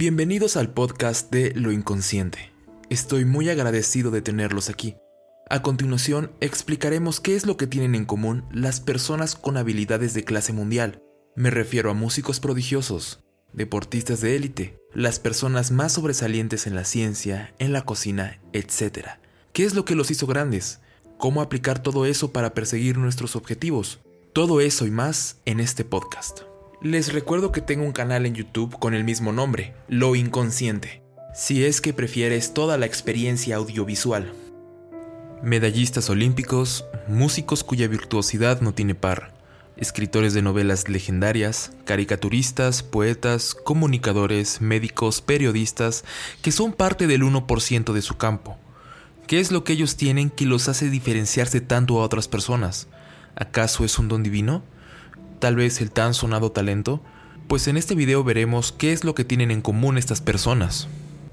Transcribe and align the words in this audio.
Bienvenidos 0.00 0.56
al 0.56 0.72
podcast 0.72 1.28
de 1.32 1.52
Lo 1.56 1.72
Inconsciente. 1.72 2.52
Estoy 2.88 3.24
muy 3.24 3.48
agradecido 3.48 4.12
de 4.12 4.22
tenerlos 4.22 4.70
aquí. 4.70 4.94
A 5.50 5.60
continuación, 5.60 6.30
explicaremos 6.40 7.18
qué 7.18 7.34
es 7.34 7.46
lo 7.46 7.56
que 7.56 7.66
tienen 7.66 7.96
en 7.96 8.04
común 8.04 8.44
las 8.52 8.78
personas 8.78 9.34
con 9.34 9.56
habilidades 9.56 10.14
de 10.14 10.22
clase 10.22 10.52
mundial. 10.52 11.02
Me 11.34 11.50
refiero 11.50 11.90
a 11.90 11.94
músicos 11.94 12.38
prodigiosos, 12.38 13.24
deportistas 13.52 14.20
de 14.20 14.36
élite, 14.36 14.78
las 14.94 15.18
personas 15.18 15.72
más 15.72 15.94
sobresalientes 15.94 16.68
en 16.68 16.76
la 16.76 16.84
ciencia, 16.84 17.52
en 17.58 17.72
la 17.72 17.82
cocina, 17.82 18.40
etc. 18.52 19.18
¿Qué 19.52 19.64
es 19.64 19.74
lo 19.74 19.84
que 19.84 19.96
los 19.96 20.12
hizo 20.12 20.28
grandes? 20.28 20.78
¿Cómo 21.18 21.42
aplicar 21.42 21.82
todo 21.82 22.06
eso 22.06 22.32
para 22.32 22.54
perseguir 22.54 22.98
nuestros 22.98 23.34
objetivos? 23.34 23.98
Todo 24.32 24.60
eso 24.60 24.86
y 24.86 24.92
más 24.92 25.38
en 25.44 25.58
este 25.58 25.84
podcast. 25.84 26.47
Les 26.80 27.12
recuerdo 27.12 27.50
que 27.50 27.60
tengo 27.60 27.84
un 27.84 27.90
canal 27.90 28.24
en 28.24 28.34
YouTube 28.34 28.78
con 28.78 28.94
el 28.94 29.02
mismo 29.02 29.32
nombre, 29.32 29.74
Lo 29.88 30.14
Inconsciente, 30.14 31.02
si 31.34 31.64
es 31.64 31.80
que 31.80 31.92
prefieres 31.92 32.54
toda 32.54 32.78
la 32.78 32.86
experiencia 32.86 33.56
audiovisual. 33.56 34.32
Medallistas 35.42 36.08
olímpicos, 36.08 36.84
músicos 37.08 37.64
cuya 37.64 37.88
virtuosidad 37.88 38.60
no 38.60 38.74
tiene 38.74 38.94
par, 38.94 39.34
escritores 39.76 40.34
de 40.34 40.42
novelas 40.42 40.88
legendarias, 40.88 41.72
caricaturistas, 41.84 42.84
poetas, 42.84 43.56
comunicadores, 43.56 44.60
médicos, 44.60 45.20
periodistas, 45.20 46.04
que 46.42 46.52
son 46.52 46.72
parte 46.72 47.08
del 47.08 47.22
1% 47.22 47.92
de 47.92 48.02
su 48.02 48.16
campo. 48.18 48.56
¿Qué 49.26 49.40
es 49.40 49.50
lo 49.50 49.64
que 49.64 49.72
ellos 49.72 49.96
tienen 49.96 50.30
que 50.30 50.46
los 50.46 50.68
hace 50.68 50.90
diferenciarse 50.90 51.60
tanto 51.60 52.00
a 52.00 52.04
otras 52.04 52.28
personas? 52.28 52.86
¿Acaso 53.34 53.84
es 53.84 53.98
un 53.98 54.06
don 54.06 54.22
divino? 54.22 54.62
Tal 55.38 55.56
vez 55.56 55.80
el 55.80 55.90
tan 55.90 56.14
sonado 56.14 56.52
talento? 56.52 57.00
Pues 57.46 57.68
en 57.68 57.76
este 57.76 57.94
video 57.94 58.24
veremos 58.24 58.72
qué 58.72 58.92
es 58.92 59.04
lo 59.04 59.14
que 59.14 59.24
tienen 59.24 59.50
en 59.50 59.62
común 59.62 59.96
estas 59.96 60.20
personas. 60.20 60.88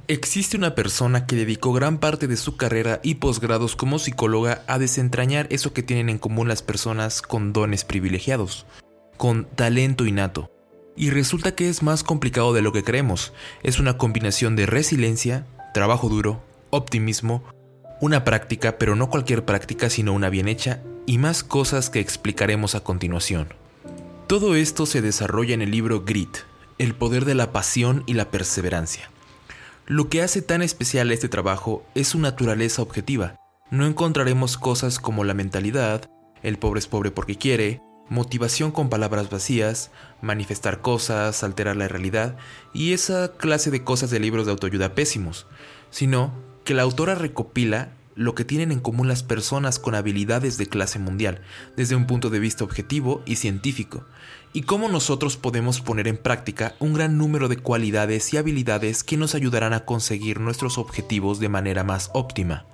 Existe 0.07 0.55
una 0.55 0.75
persona 0.75 1.25
que 1.25 1.35
dedicó 1.35 1.73
gran 1.73 1.97
parte 1.97 2.27
de 2.27 2.37
su 2.37 2.57
carrera 2.57 2.99
y 3.03 3.15
posgrados 3.15 3.75
como 3.75 3.97
psicóloga 3.97 4.63
a 4.67 4.77
desentrañar 4.77 5.47
eso 5.49 5.73
que 5.73 5.81
tienen 5.81 6.09
en 6.09 6.19
común 6.19 6.47
las 6.47 6.61
personas 6.61 7.23
con 7.23 7.53
dones 7.53 7.85
privilegiados, 7.85 8.67
con 9.17 9.45
talento 9.45 10.05
innato. 10.05 10.51
Y 10.95 11.09
resulta 11.09 11.55
que 11.55 11.69
es 11.69 11.81
más 11.81 12.03
complicado 12.03 12.53
de 12.53 12.61
lo 12.61 12.71
que 12.71 12.83
creemos. 12.83 13.33
Es 13.63 13.79
una 13.79 13.97
combinación 13.97 14.55
de 14.55 14.67
resiliencia, 14.67 15.47
trabajo 15.73 16.07
duro, 16.07 16.43
optimismo, 16.69 17.43
una 17.99 18.23
práctica, 18.23 18.77
pero 18.77 18.95
no 18.95 19.09
cualquier 19.09 19.43
práctica, 19.43 19.89
sino 19.89 20.13
una 20.13 20.29
bien 20.29 20.47
hecha, 20.47 20.83
y 21.07 21.17
más 21.17 21.43
cosas 21.43 21.89
que 21.89 21.99
explicaremos 21.99 22.75
a 22.75 22.81
continuación. 22.81 23.47
Todo 24.27 24.55
esto 24.55 24.87
se 24.87 25.03
desarrolla 25.03 25.53
en 25.53 25.61
el 25.61 25.69
libro 25.69 26.03
Grit, 26.03 26.37
el 26.79 26.95
poder 26.95 27.25
de 27.25 27.35
la 27.35 27.51
pasión 27.51 28.01
y 28.07 28.15
la 28.15 28.31
perseverancia. 28.31 29.11
Lo 29.85 30.09
que 30.09 30.23
hace 30.23 30.41
tan 30.41 30.63
especial 30.63 31.11
este 31.11 31.29
trabajo 31.29 31.85
es 31.93 32.07
su 32.07 32.19
naturaleza 32.19 32.81
objetiva. 32.81 33.35
No 33.69 33.85
encontraremos 33.85 34.57
cosas 34.57 34.97
como 34.97 35.23
la 35.25 35.35
mentalidad, 35.35 36.09
el 36.41 36.57
pobre 36.57 36.79
es 36.79 36.87
pobre 36.87 37.11
porque 37.11 37.37
quiere, 37.37 37.83
motivación 38.09 38.71
con 38.71 38.89
palabras 38.89 39.29
vacías, 39.29 39.91
manifestar 40.23 40.81
cosas, 40.81 41.43
alterar 41.43 41.75
la 41.75 41.87
realidad 41.87 42.35
y 42.73 42.93
esa 42.93 43.33
clase 43.33 43.69
de 43.69 43.83
cosas 43.83 44.09
de 44.09 44.19
libros 44.19 44.47
de 44.47 44.53
autoayuda 44.53 44.95
pésimos, 44.95 45.45
sino 45.91 46.33
que 46.63 46.73
la 46.73 46.81
autora 46.81 47.13
recopila 47.13 47.91
lo 48.15 48.33
que 48.33 48.45
tienen 48.45 48.71
en 48.71 48.79
común 48.79 49.07
las 49.07 49.23
personas 49.23 49.77
con 49.77 49.93
habilidades 49.93 50.57
de 50.57 50.67
clase 50.67 50.99
mundial, 50.99 51.41
desde 51.75 51.95
un 51.95 52.07
punto 52.07 52.29
de 52.29 52.39
vista 52.39 52.63
objetivo 52.63 53.21
y 53.25 53.35
científico, 53.35 54.05
y 54.53 54.61
cómo 54.61 54.87
nosotros 54.87 55.35
podemos 55.35 55.81
poner 55.81 56.07
en 56.07 56.17
práctica 56.17 56.75
un 56.79 56.93
gran 56.93 57.17
número 57.17 57.49
de 57.49 57.57
cualidades 57.57 58.33
y 58.33 58.37
habilidades 58.37 59.03
que 59.03 59.17
nos 59.17 59.35
ayudarán 59.35 59.73
a 59.73 59.83
conseguir 59.83 60.39
nuestros 60.39 60.77
objetivos 60.77 61.39
de 61.39 61.49
manera 61.49 61.83
más 61.83 62.09
óptima. 62.13 62.65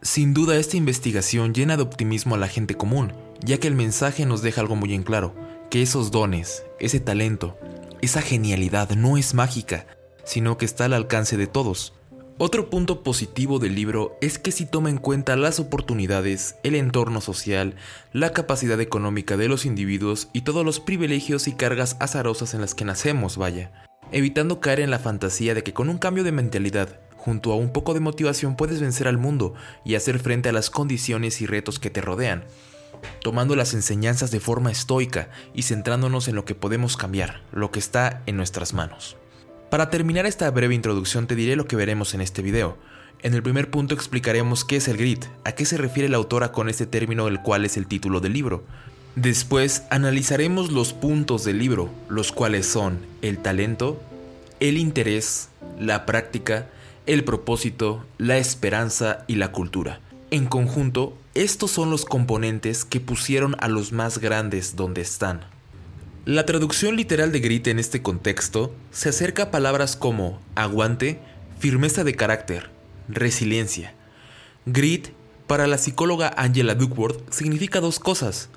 Sin 0.00 0.34
duda 0.34 0.56
esta 0.56 0.78
investigación 0.78 1.52
llena 1.54 1.76
de 1.76 1.82
optimismo 1.82 2.34
a 2.34 2.38
la 2.38 2.48
gente 2.48 2.74
común, 2.74 3.12
ya 3.40 3.58
que 3.58 3.68
el 3.68 3.74
mensaje 3.74 4.26
nos 4.26 4.42
deja 4.42 4.62
algo 4.62 4.74
muy 4.74 4.94
en 4.94 5.02
claro, 5.02 5.34
que 5.70 5.82
esos 5.82 6.10
dones, 6.10 6.64
ese 6.80 6.98
talento, 6.98 7.58
esa 8.00 8.22
genialidad 8.22 8.90
no 8.90 9.16
es 9.16 9.34
mágica, 9.34 9.86
sino 10.24 10.56
que 10.56 10.64
está 10.64 10.86
al 10.86 10.94
alcance 10.94 11.36
de 11.36 11.46
todos, 11.46 11.92
otro 12.38 12.70
punto 12.70 13.02
positivo 13.02 13.58
del 13.58 13.74
libro 13.74 14.16
es 14.20 14.38
que 14.38 14.52
si 14.52 14.66
toma 14.66 14.90
en 14.90 14.98
cuenta 14.98 15.36
las 15.36 15.60
oportunidades, 15.60 16.56
el 16.62 16.74
entorno 16.74 17.20
social, 17.20 17.74
la 18.12 18.32
capacidad 18.32 18.80
económica 18.80 19.36
de 19.36 19.48
los 19.48 19.64
individuos 19.66 20.28
y 20.32 20.42
todos 20.42 20.64
los 20.64 20.80
privilegios 20.80 21.46
y 21.46 21.52
cargas 21.52 21.96
azarosas 22.00 22.54
en 22.54 22.60
las 22.60 22.74
que 22.74 22.84
nacemos, 22.84 23.36
vaya, 23.36 23.70
evitando 24.12 24.60
caer 24.60 24.80
en 24.80 24.90
la 24.90 24.98
fantasía 24.98 25.54
de 25.54 25.62
que 25.62 25.72
con 25.72 25.88
un 25.88 25.98
cambio 25.98 26.24
de 26.24 26.32
mentalidad, 26.32 27.00
junto 27.16 27.52
a 27.52 27.56
un 27.56 27.72
poco 27.72 27.94
de 27.94 28.00
motivación 28.00 28.56
puedes 28.56 28.80
vencer 28.80 29.08
al 29.08 29.18
mundo 29.18 29.54
y 29.84 29.94
hacer 29.94 30.18
frente 30.18 30.48
a 30.48 30.52
las 30.52 30.70
condiciones 30.70 31.40
y 31.40 31.46
retos 31.46 31.78
que 31.78 31.90
te 31.90 32.00
rodean, 32.00 32.44
tomando 33.20 33.56
las 33.56 33.74
enseñanzas 33.74 34.30
de 34.30 34.40
forma 34.40 34.70
estoica 34.70 35.28
y 35.54 35.62
centrándonos 35.62 36.28
en 36.28 36.34
lo 36.34 36.44
que 36.44 36.54
podemos 36.54 36.96
cambiar, 36.96 37.42
lo 37.52 37.70
que 37.70 37.78
está 37.78 38.22
en 38.26 38.36
nuestras 38.36 38.72
manos. 38.72 39.16
Para 39.72 39.88
terminar 39.88 40.26
esta 40.26 40.50
breve 40.50 40.74
introducción 40.74 41.26
te 41.26 41.34
diré 41.34 41.56
lo 41.56 41.66
que 41.66 41.76
veremos 41.76 42.12
en 42.12 42.20
este 42.20 42.42
video. 42.42 42.76
En 43.22 43.32
el 43.32 43.42
primer 43.42 43.70
punto 43.70 43.94
explicaremos 43.94 44.66
qué 44.66 44.76
es 44.76 44.86
el 44.86 44.98
grit, 44.98 45.24
a 45.44 45.52
qué 45.52 45.64
se 45.64 45.78
refiere 45.78 46.10
la 46.10 46.18
autora 46.18 46.52
con 46.52 46.68
este 46.68 46.84
término 46.84 47.26
el 47.26 47.40
cual 47.40 47.64
es 47.64 47.78
el 47.78 47.86
título 47.86 48.20
del 48.20 48.34
libro. 48.34 48.64
Después 49.16 49.84
analizaremos 49.88 50.70
los 50.70 50.92
puntos 50.92 51.44
del 51.44 51.58
libro, 51.58 51.88
los 52.10 52.32
cuales 52.32 52.66
son 52.66 52.98
el 53.22 53.38
talento, 53.38 53.98
el 54.60 54.76
interés, 54.76 55.48
la 55.80 56.04
práctica, 56.04 56.68
el 57.06 57.24
propósito, 57.24 58.04
la 58.18 58.36
esperanza 58.36 59.24
y 59.26 59.36
la 59.36 59.52
cultura. 59.52 60.00
En 60.30 60.44
conjunto, 60.44 61.16
estos 61.32 61.70
son 61.70 61.88
los 61.88 62.04
componentes 62.04 62.84
que 62.84 63.00
pusieron 63.00 63.56
a 63.58 63.68
los 63.68 63.90
más 63.90 64.18
grandes 64.18 64.76
donde 64.76 65.00
están. 65.00 65.51
La 66.24 66.46
traducción 66.46 66.94
literal 66.94 67.32
de 67.32 67.40
grit 67.40 67.66
en 67.66 67.80
este 67.80 68.00
contexto 68.00 68.72
se 68.92 69.08
acerca 69.08 69.42
a 69.42 69.50
palabras 69.50 69.96
como 69.96 70.40
aguante, 70.54 71.18
firmeza 71.58 72.04
de 72.04 72.14
carácter, 72.14 72.70
resiliencia. 73.08 73.92
Grit, 74.64 75.08
para 75.48 75.66
la 75.66 75.78
psicóloga 75.78 76.32
Angela 76.36 76.76
Duckworth, 76.76 77.28
significa 77.32 77.80
dos 77.80 77.98
cosas, 77.98 78.50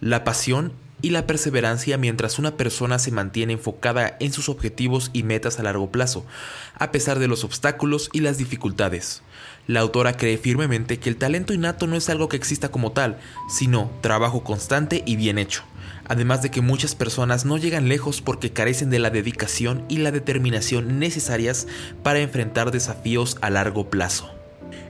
la 0.00 0.24
pasión 0.24 0.72
y 1.00 1.10
la 1.10 1.28
perseverancia 1.28 1.96
mientras 1.96 2.40
una 2.40 2.56
persona 2.56 2.98
se 2.98 3.12
mantiene 3.12 3.52
enfocada 3.52 4.16
en 4.18 4.32
sus 4.32 4.48
objetivos 4.48 5.10
y 5.12 5.22
metas 5.22 5.60
a 5.60 5.62
largo 5.62 5.92
plazo, 5.92 6.26
a 6.74 6.90
pesar 6.90 7.20
de 7.20 7.28
los 7.28 7.44
obstáculos 7.44 8.10
y 8.12 8.18
las 8.18 8.36
dificultades. 8.36 9.22
La 9.68 9.78
autora 9.78 10.16
cree 10.16 10.38
firmemente 10.38 10.98
que 10.98 11.08
el 11.08 11.18
talento 11.18 11.54
innato 11.54 11.86
no 11.86 11.94
es 11.94 12.08
algo 12.08 12.28
que 12.28 12.36
exista 12.36 12.72
como 12.72 12.90
tal, 12.90 13.20
sino 13.48 13.92
trabajo 14.00 14.42
constante 14.42 15.04
y 15.06 15.14
bien 15.14 15.38
hecho 15.38 15.62
además 16.12 16.42
de 16.42 16.50
que 16.50 16.60
muchas 16.60 16.94
personas 16.94 17.46
no 17.46 17.56
llegan 17.56 17.88
lejos 17.88 18.20
porque 18.20 18.52
carecen 18.52 18.90
de 18.90 18.98
la 18.98 19.08
dedicación 19.08 19.86
y 19.88 19.96
la 19.96 20.10
determinación 20.10 20.98
necesarias 20.98 21.66
para 22.02 22.20
enfrentar 22.20 22.70
desafíos 22.70 23.38
a 23.40 23.48
largo 23.48 23.88
plazo. 23.88 24.30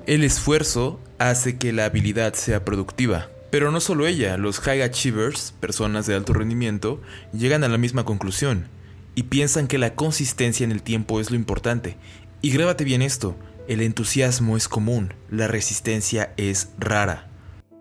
El 0.06 0.24
esfuerzo 0.24 0.98
hace 1.20 1.58
que 1.58 1.72
la 1.72 1.84
habilidad 1.84 2.34
sea 2.34 2.64
productiva, 2.64 3.30
pero 3.52 3.70
no 3.70 3.78
solo 3.78 4.08
ella, 4.08 4.36
los 4.36 4.58
high 4.58 4.82
achievers, 4.82 5.54
personas 5.60 6.06
de 6.06 6.16
alto 6.16 6.32
rendimiento, 6.32 7.00
llegan 7.32 7.62
a 7.62 7.68
la 7.68 7.78
misma 7.78 8.04
conclusión 8.04 8.66
y 9.14 9.24
piensan 9.24 9.68
que 9.68 9.78
la 9.78 9.94
consistencia 9.94 10.64
en 10.64 10.72
el 10.72 10.82
tiempo 10.82 11.20
es 11.20 11.30
lo 11.30 11.36
importante. 11.36 11.98
Y 12.40 12.50
grábate 12.50 12.82
bien 12.82 13.00
esto, 13.00 13.36
el 13.68 13.80
entusiasmo 13.80 14.56
es 14.56 14.66
común, 14.66 15.14
la 15.30 15.46
resistencia 15.46 16.34
es 16.36 16.70
rara. 16.78 17.30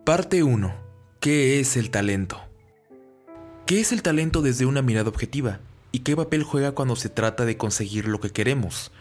Parte 0.06 0.44
1. 0.44 0.76
¿Qué 1.20 1.60
es 1.60 1.76
el 1.76 1.90
talento? 1.90 2.51
¿Qué 3.72 3.80
es 3.80 3.94
el 3.94 4.02
talento 4.02 4.42
desde 4.42 4.66
una 4.66 4.82
mirada 4.82 5.08
objetiva? 5.08 5.62
¿Y 5.94 6.00
qué 6.00 6.14
papel 6.14 6.44
juega 6.44 6.74
cuando 6.74 6.98
se 6.98 7.08
trata 7.08 7.46
de 7.46 7.56
conseguir 7.56 8.06
lo 8.06 8.20
que 8.20 8.30
queremos? 8.30 8.92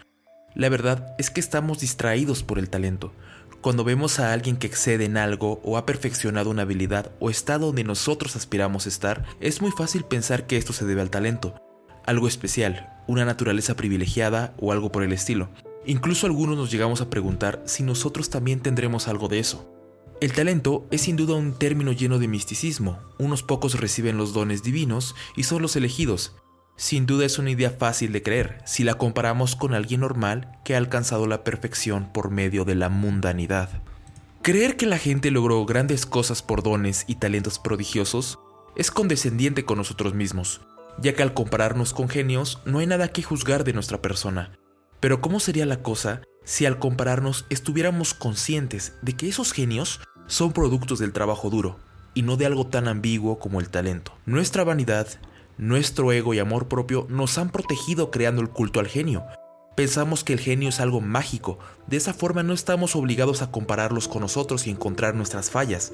La 0.55 0.69
verdad 0.69 1.13
es 1.17 1.29
que 1.29 1.41
estamos 1.41 1.81
distraídos 1.81 2.41
por 2.43 2.57
el 2.57 2.69
talento. 2.69 3.11
Cuando 3.59 3.83
vemos 3.83 4.17
a 4.21 4.31
alguien 4.31 4.55
que 4.55 4.67
excede 4.67 5.03
en 5.03 5.17
algo 5.17 5.59
o 5.65 5.75
ha 5.75 5.85
perfeccionado 5.85 6.49
una 6.49 6.61
habilidad 6.61 7.11
o 7.19 7.29
está 7.29 7.57
donde 7.57 7.83
nosotros 7.83 8.37
aspiramos 8.37 8.87
estar, 8.87 9.25
es 9.41 9.61
muy 9.61 9.71
fácil 9.71 10.05
pensar 10.05 10.47
que 10.47 10.55
esto 10.55 10.71
se 10.71 10.85
debe 10.85 11.01
al 11.01 11.09
talento, 11.09 11.53
algo 12.05 12.29
especial, 12.29 12.97
una 13.07 13.25
naturaleza 13.25 13.75
privilegiada 13.75 14.53
o 14.57 14.71
algo 14.71 14.89
por 14.89 15.03
el 15.03 15.11
estilo. 15.11 15.49
Incluso 15.85 16.27
algunos 16.27 16.55
nos 16.55 16.71
llegamos 16.71 17.01
a 17.01 17.09
preguntar 17.09 17.61
si 17.65 17.83
nosotros 17.83 18.29
también 18.29 18.61
tendremos 18.61 19.09
algo 19.09 19.27
de 19.27 19.39
eso. 19.39 19.80
El 20.21 20.31
talento 20.31 20.87
es 20.91 21.01
sin 21.01 21.17
duda 21.17 21.35
un 21.35 21.57
término 21.57 21.91
lleno 21.91 22.19
de 22.19 22.29
misticismo. 22.29 22.99
Unos 23.17 23.43
pocos 23.43 23.79
reciben 23.79 24.17
los 24.17 24.33
dones 24.33 24.63
divinos 24.63 25.15
y 25.35 25.43
son 25.43 25.61
los 25.61 25.75
elegidos. 25.75 26.35
Sin 26.77 27.05
duda 27.05 27.25
es 27.25 27.39
una 27.39 27.51
idea 27.51 27.71
fácil 27.71 28.13
de 28.13 28.23
creer 28.23 28.61
si 28.65 28.85
la 28.85 28.93
comparamos 28.93 29.57
con 29.57 29.73
alguien 29.73 30.01
normal 30.01 30.59
que 30.63 30.75
ha 30.75 30.77
alcanzado 30.77 31.27
la 31.27 31.43
perfección 31.43 32.13
por 32.13 32.31
medio 32.31 32.63
de 32.63 32.75
la 32.75 32.87
mundanidad. 32.87 33.81
Creer 34.41 34.77
que 34.77 34.85
la 34.85 34.97
gente 34.97 35.31
logró 35.31 35.65
grandes 35.65 36.05
cosas 36.05 36.41
por 36.41 36.63
dones 36.63 37.03
y 37.07 37.15
talentos 37.15 37.59
prodigiosos 37.59 38.39
es 38.77 38.89
condescendiente 38.89 39.65
con 39.65 39.77
nosotros 39.77 40.13
mismos 40.13 40.61
ya 40.99 41.13
que 41.13 41.23
al 41.23 41.33
compararnos 41.33 41.93
con 41.93 42.09
genios 42.09 42.59
no 42.65 42.79
hay 42.79 42.87
nada 42.87 43.09
que 43.09 43.23
juzgar 43.23 43.63
de 43.63 43.73
nuestra 43.73 44.01
persona. 44.01 44.57
Pero 44.99 45.21
¿cómo 45.21 45.39
sería 45.39 45.65
la 45.65 45.81
cosa 45.81 46.21
si 46.43 46.65
al 46.65 46.79
compararnos 46.79 47.45
estuviéramos 47.49 48.13
conscientes 48.13 48.93
de 49.01 49.13
que 49.13 49.27
esos 49.27 49.51
genios 49.51 49.99
son 50.27 50.53
productos 50.53 50.99
del 50.99 51.13
trabajo 51.13 51.49
duro 51.49 51.77
y 52.13 52.21
no 52.21 52.37
de 52.37 52.45
algo 52.45 52.67
tan 52.67 52.87
ambiguo 52.87 53.39
como 53.39 53.59
el 53.59 53.69
talento? 53.69 54.13
Nuestra 54.25 54.63
vanidad, 54.63 55.07
nuestro 55.57 56.11
ego 56.11 56.33
y 56.33 56.39
amor 56.39 56.67
propio 56.67 57.05
nos 57.09 57.37
han 57.37 57.49
protegido 57.49 58.11
creando 58.11 58.41
el 58.41 58.49
culto 58.49 58.79
al 58.79 58.87
genio. 58.87 59.23
Pensamos 59.75 60.23
que 60.23 60.33
el 60.33 60.39
genio 60.39 60.69
es 60.69 60.79
algo 60.79 61.01
mágico, 61.01 61.57
de 61.87 61.97
esa 61.97 62.13
forma 62.13 62.43
no 62.43 62.53
estamos 62.53 62.95
obligados 62.95 63.41
a 63.41 63.51
compararlos 63.51 64.07
con 64.07 64.21
nosotros 64.21 64.67
y 64.67 64.69
encontrar 64.69 65.15
nuestras 65.15 65.49
fallas. 65.49 65.93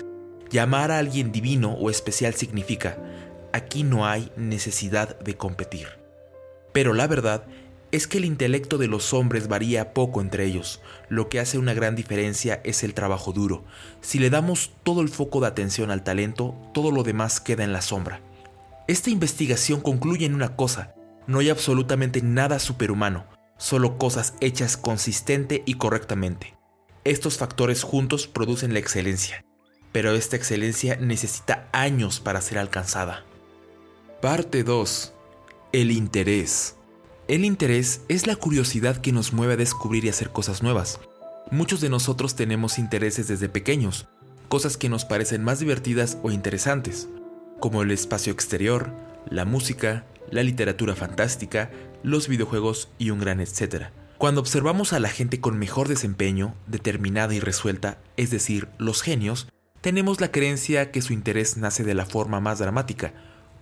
Llamar 0.49 0.91
a 0.91 0.99
alguien 0.99 1.31
divino 1.31 1.73
o 1.73 1.89
especial 1.89 2.33
significa, 2.33 2.97
aquí 3.53 3.83
no 3.83 4.05
hay 4.05 4.31
necesidad 4.35 5.19
de 5.19 5.35
competir. 5.35 5.87
Pero 6.73 6.93
la 6.93 7.07
verdad 7.07 7.43
es 7.91 8.07
que 8.07 8.17
el 8.17 8.25
intelecto 8.25 8.77
de 8.77 8.87
los 8.87 9.13
hombres 9.13 9.47
varía 9.47 9.93
poco 9.93 10.21
entre 10.21 10.45
ellos. 10.45 10.81
Lo 11.09 11.29
que 11.29 11.39
hace 11.39 11.57
una 11.57 11.73
gran 11.73 11.95
diferencia 11.95 12.61
es 12.63 12.83
el 12.83 12.93
trabajo 12.93 13.31
duro. 13.31 13.63
Si 14.01 14.19
le 14.19 14.29
damos 14.29 14.71
todo 14.83 15.01
el 15.01 15.09
foco 15.09 15.39
de 15.39 15.47
atención 15.47 15.91
al 15.91 16.03
talento, 16.03 16.55
todo 16.73 16.91
lo 16.91 17.03
demás 17.03 17.39
queda 17.39 17.63
en 17.63 17.73
la 17.73 17.81
sombra. 17.81 18.21
Esta 18.87 19.09
investigación 19.09 19.81
concluye 19.81 20.25
en 20.25 20.35
una 20.35 20.55
cosa, 20.55 20.95
no 21.27 21.39
hay 21.39 21.49
absolutamente 21.49 22.21
nada 22.21 22.59
superhumano, 22.59 23.25
solo 23.57 23.97
cosas 23.97 24.35
hechas 24.39 24.77
consistente 24.77 25.63
y 25.65 25.73
correctamente. 25.73 26.55
Estos 27.03 27.37
factores 27.37 27.83
juntos 27.83 28.27
producen 28.27 28.73
la 28.73 28.79
excelencia, 28.79 29.45
pero 29.91 30.13
esta 30.13 30.35
excelencia 30.35 30.95
necesita 30.97 31.67
años 31.71 32.19
para 32.19 32.41
ser 32.41 32.59
alcanzada. 32.59 33.23
Parte 34.21 34.63
2. 34.63 35.13
El 35.73 35.91
interés. 35.91 36.77
El 37.27 37.43
interés 37.43 37.99
es 38.07 38.25
la 38.25 38.37
curiosidad 38.37 39.01
que 39.01 39.11
nos 39.11 39.33
mueve 39.33 39.53
a 39.53 39.57
descubrir 39.57 40.05
y 40.05 40.09
hacer 40.09 40.29
cosas 40.29 40.63
nuevas. 40.63 41.01
Muchos 41.51 41.81
de 41.81 41.89
nosotros 41.89 42.37
tenemos 42.37 42.79
intereses 42.79 43.27
desde 43.27 43.49
pequeños, 43.49 44.07
cosas 44.47 44.77
que 44.77 44.87
nos 44.87 45.03
parecen 45.03 45.43
más 45.43 45.59
divertidas 45.59 46.17
o 46.23 46.31
interesantes, 46.31 47.09
como 47.59 47.81
el 47.81 47.91
espacio 47.91 48.31
exterior, 48.31 48.93
la 49.29 49.43
música, 49.43 50.05
la 50.31 50.41
literatura 50.41 50.95
fantástica, 50.95 51.69
los 52.01 52.29
videojuegos 52.29 52.87
y 52.97 53.09
un 53.09 53.19
gran 53.19 53.41
etcétera. 53.41 53.91
Cuando 54.17 54.39
observamos 54.39 54.93
a 54.93 55.01
la 55.01 55.09
gente 55.09 55.41
con 55.41 55.59
mejor 55.59 55.89
desempeño, 55.89 56.55
determinada 56.65 57.35
y 57.35 57.41
resuelta, 57.41 57.97
es 58.15 58.31
decir, 58.31 58.69
los 58.77 59.01
genios, 59.01 59.49
tenemos 59.81 60.21
la 60.21 60.31
creencia 60.31 60.91
que 60.91 61.01
su 61.01 61.11
interés 61.11 61.57
nace 61.57 61.83
de 61.83 61.93
la 61.93 62.05
forma 62.05 62.39
más 62.39 62.59
dramática, 62.59 63.11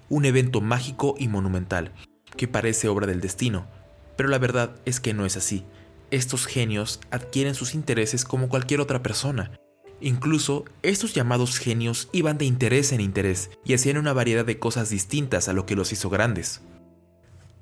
un 0.07 0.25
evento 0.25 0.61
mágico 0.61 1.15
y 1.17 1.29
monumental, 1.29 1.91
que 2.35 2.47
parece 2.47 2.87
obra 2.87 3.07
del 3.07 3.21
destino, 3.21 3.67
pero 4.15 4.29
la 4.29 4.37
verdad 4.37 4.75
es 4.85 4.99
que 4.99 5.13
no 5.13 5.25
es 5.25 5.37
así. 5.37 5.65
Estos 6.11 6.45
genios 6.45 6.99
adquieren 7.11 7.55
sus 7.55 7.73
intereses 7.73 8.23
como 8.23 8.49
cualquier 8.49 8.79
otra 8.79 9.01
persona. 9.01 9.51
Incluso, 10.01 10.65
estos 10.83 11.13
llamados 11.13 11.57
genios 11.57 12.09
iban 12.11 12.37
de 12.37 12.45
interés 12.45 12.91
en 12.91 13.01
interés 13.01 13.49
y 13.63 13.73
hacían 13.73 13.97
una 13.97 14.13
variedad 14.13 14.45
de 14.45 14.59
cosas 14.59 14.89
distintas 14.89 15.47
a 15.47 15.53
lo 15.53 15.65
que 15.65 15.75
los 15.75 15.91
hizo 15.91 16.09
grandes. 16.09 16.61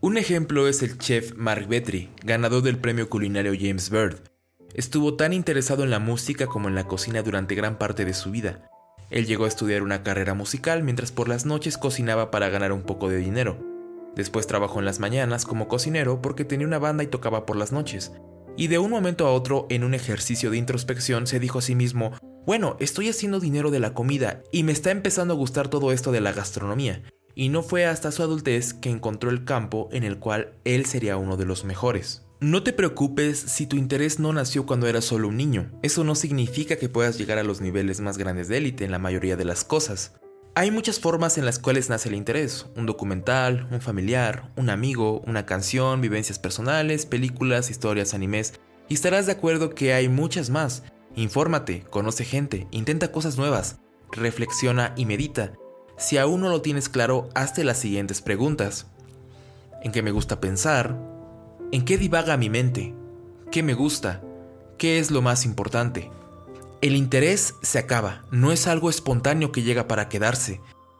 Un 0.02 0.18
ejemplo 0.18 0.68
es 0.68 0.84
el 0.84 0.98
chef 0.98 1.34
Mark 1.38 1.68
Betry, 1.68 2.10
ganador 2.24 2.62
del 2.64 2.78
premio 2.78 3.10
culinario 3.10 3.54
James 3.58 3.90
Bird. 3.90 4.20
Estuvo 4.74 5.16
tan 5.16 5.32
interesado 5.32 5.84
en 5.84 5.92
la 5.92 6.00
música 6.00 6.48
como 6.48 6.68
en 6.68 6.76
la 6.76 6.88
cocina 6.88 7.22
durante 7.22 7.56
gran 7.56 7.78
parte 7.78 8.04
de 8.04 8.14
su 8.14 8.32
vida. 8.32 8.70
Él 9.12 9.28
llegó 9.28 9.46
a 9.46 9.48
estudiar 9.48 9.84
una 9.84 10.04
carrera 10.04 10.34
musical 10.34 10.84
mientras 10.84 11.12
por 11.12 11.30
las 11.30 11.46
noches 11.46 11.78
cocinaba 11.78 12.32
para 12.32 12.50
ganar 12.50 12.72
un 12.72 12.82
poco 12.82 13.08
de 13.08 13.18
dinero. 13.18 13.73
Después 14.16 14.48
trabajó 14.48 14.80
en 14.80 14.86
las 14.86 15.00
mañanas 15.00 15.46
como 15.46 15.68
cocinero 15.68 16.22
porque 16.22 16.46
tenía 16.46 16.68
una 16.68 16.80
banda 16.80 17.04
y 17.04 17.08
tocaba 17.08 17.46
por 17.46 17.58
las 17.58 17.72
noches. 17.72 18.12
Y 18.56 18.68
de 18.68 18.78
un 18.78 18.92
momento 18.92 19.26
a 19.26 19.32
otro, 19.32 19.66
en 19.70 19.84
un 19.84 19.94
ejercicio 19.94 20.52
de 20.52 20.58
introspección, 20.58 21.26
se 21.26 21.40
dijo 21.40 21.60
a 21.60 21.64
sí 21.64 21.74
mismo, 21.74 22.12
bueno, 22.46 22.78
estoy 22.80 23.10
haciendo 23.10 23.40
dinero 23.40 23.72
de 23.72 23.80
la 23.80 23.94
comida 23.94 24.44
y 24.52 24.64
me 24.64 24.72
está 24.72 24.92
empezando 24.92 25.34
a 25.34 25.38
gustar 25.38 25.70
todo 25.70 25.92
esto 25.92 26.12
de 26.12 26.22
la 26.22 26.34
gastronomía. 26.34 27.02
Y 27.36 27.50
no 27.50 27.64
fue 27.64 27.86
hasta 27.86 28.12
su 28.12 28.22
adultez 28.22 28.74
que 28.76 28.90
encontró 28.90 29.32
el 29.32 29.44
campo 29.44 29.90
en 29.92 30.04
el 30.04 30.20
cual 30.20 30.54
él 30.66 30.86
sería 30.86 31.18
uno 31.18 31.36
de 31.36 31.46
los 31.46 31.64
mejores. 31.64 32.24
No 32.42 32.62
te 32.62 32.74
preocupes 32.74 33.40
si 33.40 33.66
tu 33.66 33.78
interés 33.78 34.20
no 34.20 34.34
nació 34.34 34.66
cuando 34.66 34.88
eras 34.88 35.06
solo 35.06 35.30
un 35.30 35.38
niño. 35.38 35.72
Eso 35.82 36.04
no 36.04 36.14
significa 36.14 36.76
que 36.76 36.90
puedas 36.90 37.18
llegar 37.18 37.38
a 37.38 37.44
los 37.44 37.62
niveles 37.62 38.02
más 38.02 38.18
grandes 38.18 38.50
de 38.50 38.58
élite 38.58 38.84
en 38.84 38.92
la 38.92 39.00
mayoría 39.00 39.38
de 39.38 39.46
las 39.46 39.64
cosas. 39.64 40.14
Hay 40.56 40.70
muchas 40.70 41.00
formas 41.00 41.40
en 41.40 41.46
las 41.46 41.58
cuales 41.58 41.90
nace 41.90 42.10
el 42.10 42.16
interés, 42.16 42.68
un 42.76 42.86
documental, 42.86 43.68
un 43.72 43.82
familiar, 43.82 44.52
un 44.56 44.70
amigo, 44.70 45.24
una 45.26 45.48
canción, 45.48 46.00
vivencias 46.00 46.38
personales, 46.38 47.08
películas, 47.08 47.72
historias, 47.72 48.14
animes, 48.14 48.54
y 48.88 48.94
estarás 48.94 49.26
de 49.26 49.32
acuerdo 49.32 49.72
que 49.74 49.96
hay 49.96 50.10
muchas 50.10 50.52
más. 50.52 50.84
Infórmate, 51.16 51.82
conoce 51.90 52.24
gente, 52.24 52.68
intenta 52.70 53.12
cosas 53.12 53.36
nuevas, 53.36 53.80
reflexiona 54.12 54.94
y 54.96 55.08
medita. 55.08 55.54
Si 55.98 56.20
aún 56.20 56.42
no 56.42 56.50
lo 56.50 56.62
tienes 56.62 56.88
claro, 56.88 57.30
hazte 57.34 57.64
las 57.64 57.80
siguientes 57.80 58.22
preguntas. 58.22 58.86
¿En 59.82 59.92
qué 59.92 60.04
me 60.04 60.12
gusta 60.12 60.40
pensar? 60.40 60.96
¿En 61.72 61.84
qué 61.84 61.98
divaga 61.98 62.38
mi 62.38 62.52
mente? 62.52 62.94
¿Qué 63.50 63.64
me 63.64 63.74
gusta? 63.74 64.22
¿Qué 64.78 65.00
es 65.00 65.10
lo 65.10 65.24
más 65.24 65.46
importante? 65.46 66.12
El 66.84 66.98
interés 66.98 67.56
se 67.62 67.80
acaba, 67.80 68.26
no 68.30 68.52
es 68.52 68.68
algo 68.68 68.90
espontáneo 68.90 69.54
que 69.54 69.62
llega 69.62 69.88
para 69.88 70.10
quedarse. 70.10 70.60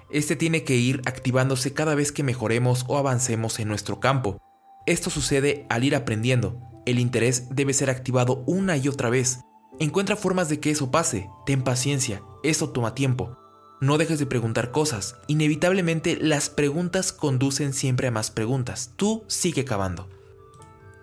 Este 0.10 0.38
tiene 0.38 0.64
que 0.64 0.78
ir 0.78 1.02
activándose 1.06 1.74
cada 1.74 1.94
vez 1.94 2.14
que 2.14 2.24
mejoremos 2.24 2.86
o 2.88 2.98
avancemos 2.98 3.60
en 3.60 3.68
nuestro 3.68 4.00
campo. 4.00 4.40
Esto 4.86 5.10
sucede 5.10 5.66
al 5.70 5.84
ir 5.84 5.94
aprendiendo. 5.94 6.58
El 6.86 7.00
interés 7.00 7.50
debe 7.50 7.74
ser 7.74 7.90
activado 7.90 8.46
una 8.48 8.78
y 8.78 8.88
otra 8.88 9.10
vez. 9.10 9.42
Encuentra 9.78 10.16
formas 10.16 10.48
de 10.48 10.62
que 10.62 10.72
eso 10.72 10.90
pase. 10.90 11.28
Ten 11.46 11.64
paciencia, 11.66 12.24
eso 12.44 12.70
toma 12.70 12.96
tiempo. 12.96 13.38
No 13.82 13.98
dejes 13.98 14.20
de 14.20 14.26
preguntar 14.26 14.72
cosas. 14.72 15.18
Inevitablemente 15.28 16.16
las 16.16 16.50
preguntas 16.50 17.12
conducen 17.12 17.74
siempre 17.74 18.08
a 18.08 18.12
más 18.12 18.32
preguntas. 18.32 18.94
Tú 18.96 19.26
sigue 19.28 19.66
cavando. 19.66 20.10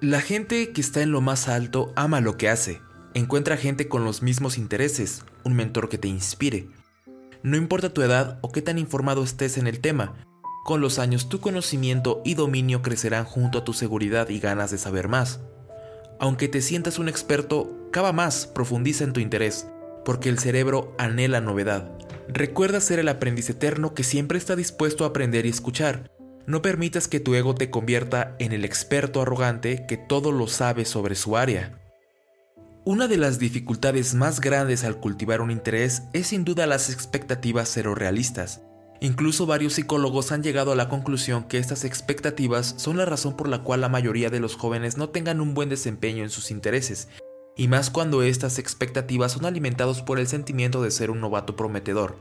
La 0.00 0.22
gente 0.22 0.72
que 0.72 0.80
está 0.80 1.02
en 1.02 1.12
lo 1.12 1.20
más 1.20 1.48
alto 1.48 1.92
ama 1.96 2.22
lo 2.22 2.38
que 2.38 2.48
hace. 2.48 2.80
Encuentra 3.14 3.56
gente 3.56 3.88
con 3.88 4.04
los 4.04 4.22
mismos 4.22 4.56
intereses, 4.56 5.24
un 5.44 5.54
mentor 5.54 5.88
que 5.88 5.98
te 5.98 6.08
inspire. 6.08 6.68
No 7.42 7.56
importa 7.56 7.92
tu 7.92 8.02
edad 8.02 8.38
o 8.42 8.52
qué 8.52 8.62
tan 8.62 8.78
informado 8.78 9.24
estés 9.24 9.58
en 9.58 9.66
el 9.66 9.80
tema, 9.80 10.14
con 10.62 10.80
los 10.80 10.98
años 10.98 11.28
tu 11.28 11.40
conocimiento 11.40 12.20
y 12.24 12.34
dominio 12.34 12.82
crecerán 12.82 13.24
junto 13.24 13.58
a 13.58 13.64
tu 13.64 13.72
seguridad 13.72 14.28
y 14.28 14.38
ganas 14.38 14.70
de 14.70 14.78
saber 14.78 15.08
más. 15.08 15.40
Aunque 16.20 16.48
te 16.48 16.60
sientas 16.60 16.98
un 16.98 17.08
experto, 17.08 17.88
cava 17.90 18.12
más, 18.12 18.46
profundiza 18.46 19.04
en 19.04 19.12
tu 19.12 19.20
interés, 19.20 19.66
porque 20.04 20.28
el 20.28 20.38
cerebro 20.38 20.94
anhela 20.98 21.40
novedad. 21.40 21.90
Recuerda 22.28 22.80
ser 22.80 22.98
el 22.98 23.08
aprendiz 23.08 23.50
eterno 23.50 23.94
que 23.94 24.04
siempre 24.04 24.38
está 24.38 24.54
dispuesto 24.54 25.04
a 25.04 25.08
aprender 25.08 25.46
y 25.46 25.48
escuchar. 25.48 26.12
No 26.46 26.62
permitas 26.62 27.08
que 27.08 27.20
tu 27.20 27.34
ego 27.34 27.54
te 27.54 27.70
convierta 27.70 28.36
en 28.38 28.52
el 28.52 28.64
experto 28.64 29.22
arrogante 29.22 29.86
que 29.88 29.96
todo 29.96 30.30
lo 30.30 30.46
sabe 30.46 30.84
sobre 30.84 31.14
su 31.14 31.36
área. 31.36 31.79
Una 32.86 33.08
de 33.08 33.18
las 33.18 33.38
dificultades 33.38 34.14
más 34.14 34.40
grandes 34.40 34.84
al 34.84 34.96
cultivar 34.96 35.42
un 35.42 35.50
interés 35.50 36.04
es 36.14 36.28
sin 36.28 36.46
duda 36.46 36.66
las 36.66 36.88
expectativas 36.88 37.68
cero 37.70 37.94
realistas. 37.94 38.62
Incluso 39.02 39.44
varios 39.44 39.74
psicólogos 39.74 40.32
han 40.32 40.42
llegado 40.42 40.72
a 40.72 40.74
la 40.74 40.88
conclusión 40.88 41.44
que 41.44 41.58
estas 41.58 41.84
expectativas 41.84 42.74
son 42.78 42.96
la 42.96 43.04
razón 43.04 43.36
por 43.36 43.48
la 43.48 43.62
cual 43.62 43.82
la 43.82 43.90
mayoría 43.90 44.30
de 44.30 44.40
los 44.40 44.56
jóvenes 44.56 44.96
no 44.96 45.10
tengan 45.10 45.42
un 45.42 45.52
buen 45.52 45.68
desempeño 45.68 46.22
en 46.22 46.30
sus 46.30 46.50
intereses, 46.50 47.08
y 47.54 47.68
más 47.68 47.90
cuando 47.90 48.22
estas 48.22 48.58
expectativas 48.58 49.32
son 49.32 49.44
alimentados 49.44 50.00
por 50.00 50.18
el 50.18 50.26
sentimiento 50.26 50.82
de 50.82 50.90
ser 50.90 51.10
un 51.10 51.20
novato 51.20 51.56
prometedor, 51.56 52.16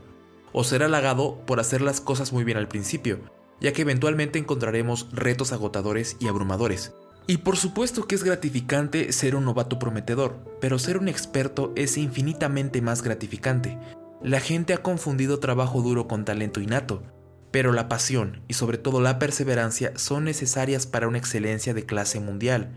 o 0.52 0.62
ser 0.62 0.82
halagado 0.82 1.40
por 1.46 1.58
hacer 1.58 1.80
las 1.80 2.02
cosas 2.02 2.34
muy 2.34 2.44
bien 2.44 2.58
al 2.58 2.68
principio, 2.68 3.20
ya 3.62 3.72
que 3.72 3.80
eventualmente 3.80 4.38
encontraremos 4.38 5.08
retos 5.10 5.52
agotadores 5.52 6.18
y 6.20 6.28
abrumadores, 6.28 6.92
y 7.30 7.36
por 7.36 7.56
supuesto 7.56 8.08
que 8.08 8.16
es 8.16 8.24
gratificante 8.24 9.12
ser 9.12 9.36
un 9.36 9.44
novato 9.44 9.78
prometedor, 9.78 10.58
pero 10.60 10.80
ser 10.80 10.98
un 10.98 11.06
experto 11.06 11.72
es 11.76 11.96
infinitamente 11.96 12.82
más 12.82 13.02
gratificante. 13.02 13.78
La 14.20 14.40
gente 14.40 14.74
ha 14.74 14.82
confundido 14.82 15.38
trabajo 15.38 15.80
duro 15.80 16.08
con 16.08 16.24
talento 16.24 16.60
innato, 16.60 17.04
pero 17.52 17.70
la 17.70 17.88
pasión 17.88 18.42
y 18.48 18.54
sobre 18.54 18.78
todo 18.78 19.00
la 19.00 19.20
perseverancia 19.20 19.92
son 19.94 20.24
necesarias 20.24 20.86
para 20.86 21.06
una 21.06 21.18
excelencia 21.18 21.72
de 21.72 21.86
clase 21.86 22.18
mundial. 22.18 22.72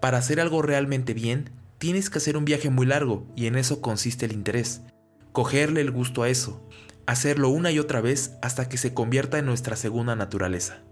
Para 0.00 0.16
hacer 0.16 0.40
algo 0.40 0.62
realmente 0.62 1.12
bien, 1.12 1.50
tienes 1.76 2.08
que 2.08 2.16
hacer 2.16 2.38
un 2.38 2.46
viaje 2.46 2.70
muy 2.70 2.86
largo 2.86 3.26
y 3.36 3.48
en 3.48 3.54
eso 3.54 3.82
consiste 3.82 4.24
el 4.24 4.32
interés. 4.32 4.80
Cogerle 5.32 5.82
el 5.82 5.90
gusto 5.90 6.22
a 6.22 6.30
eso, 6.30 6.66
hacerlo 7.04 7.50
una 7.50 7.70
y 7.70 7.78
otra 7.78 8.00
vez 8.00 8.38
hasta 8.40 8.66
que 8.66 8.78
se 8.78 8.94
convierta 8.94 9.38
en 9.38 9.44
nuestra 9.44 9.76
segunda 9.76 10.16
naturaleza. 10.16 10.84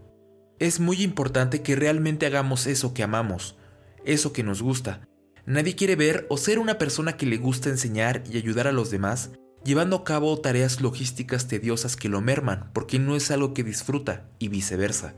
Es 0.58 0.80
muy 0.80 1.02
importante 1.02 1.62
que 1.62 1.76
realmente 1.76 2.26
hagamos 2.26 2.66
eso 2.66 2.92
que 2.92 3.02
amamos, 3.02 3.56
eso 4.04 4.32
que 4.32 4.42
nos 4.42 4.60
gusta. 4.60 5.06
Nadie 5.46 5.76
quiere 5.76 5.94
ver 5.94 6.26
o 6.28 6.36
ser 6.36 6.58
una 6.58 6.78
persona 6.78 7.16
que 7.16 7.26
le 7.26 7.36
gusta 7.36 7.68
enseñar 7.68 8.24
y 8.30 8.36
ayudar 8.36 8.66
a 8.66 8.72
los 8.72 8.90
demás 8.90 9.30
llevando 9.64 9.96
a 9.96 10.04
cabo 10.04 10.38
tareas 10.40 10.80
logísticas 10.80 11.46
tediosas 11.48 11.96
que 11.96 12.08
lo 12.08 12.20
merman 12.20 12.70
porque 12.72 12.98
no 12.98 13.16
es 13.16 13.30
algo 13.30 13.54
que 13.54 13.64
disfruta 13.64 14.28
y 14.38 14.48
viceversa. 14.48 15.14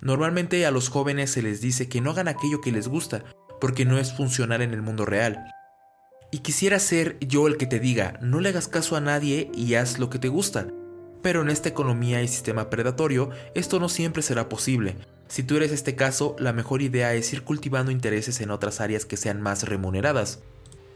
Normalmente 0.00 0.64
a 0.66 0.70
los 0.70 0.88
jóvenes 0.88 1.30
se 1.30 1.42
les 1.42 1.60
dice 1.60 1.88
que 1.88 2.00
no 2.00 2.10
hagan 2.10 2.28
aquello 2.28 2.60
que 2.60 2.72
les 2.72 2.88
gusta 2.88 3.24
porque 3.60 3.84
no 3.84 3.98
es 3.98 4.12
funcional 4.12 4.62
en 4.62 4.72
el 4.72 4.82
mundo 4.82 5.04
real. 5.04 5.44
Y 6.30 6.38
quisiera 6.38 6.78
ser 6.78 7.18
yo 7.20 7.48
el 7.48 7.56
que 7.56 7.66
te 7.66 7.80
diga, 7.80 8.18
no 8.22 8.40
le 8.40 8.50
hagas 8.50 8.68
caso 8.68 8.96
a 8.96 9.00
nadie 9.00 9.50
y 9.52 9.74
haz 9.74 9.98
lo 9.98 10.10
que 10.10 10.18
te 10.18 10.28
gusta. 10.28 10.68
Pero 11.22 11.42
en 11.42 11.50
esta 11.50 11.68
economía 11.68 12.22
y 12.22 12.28
sistema 12.28 12.70
predatorio, 12.70 13.30
esto 13.54 13.78
no 13.78 13.88
siempre 13.88 14.22
será 14.22 14.48
posible. 14.48 14.96
Si 15.28 15.42
tú 15.42 15.56
eres 15.56 15.70
este 15.70 15.94
caso, 15.94 16.34
la 16.38 16.52
mejor 16.52 16.82
idea 16.82 17.14
es 17.14 17.32
ir 17.32 17.42
cultivando 17.42 17.90
intereses 17.90 18.40
en 18.40 18.50
otras 18.50 18.80
áreas 18.80 19.04
que 19.04 19.16
sean 19.16 19.40
más 19.40 19.64
remuneradas. 19.64 20.40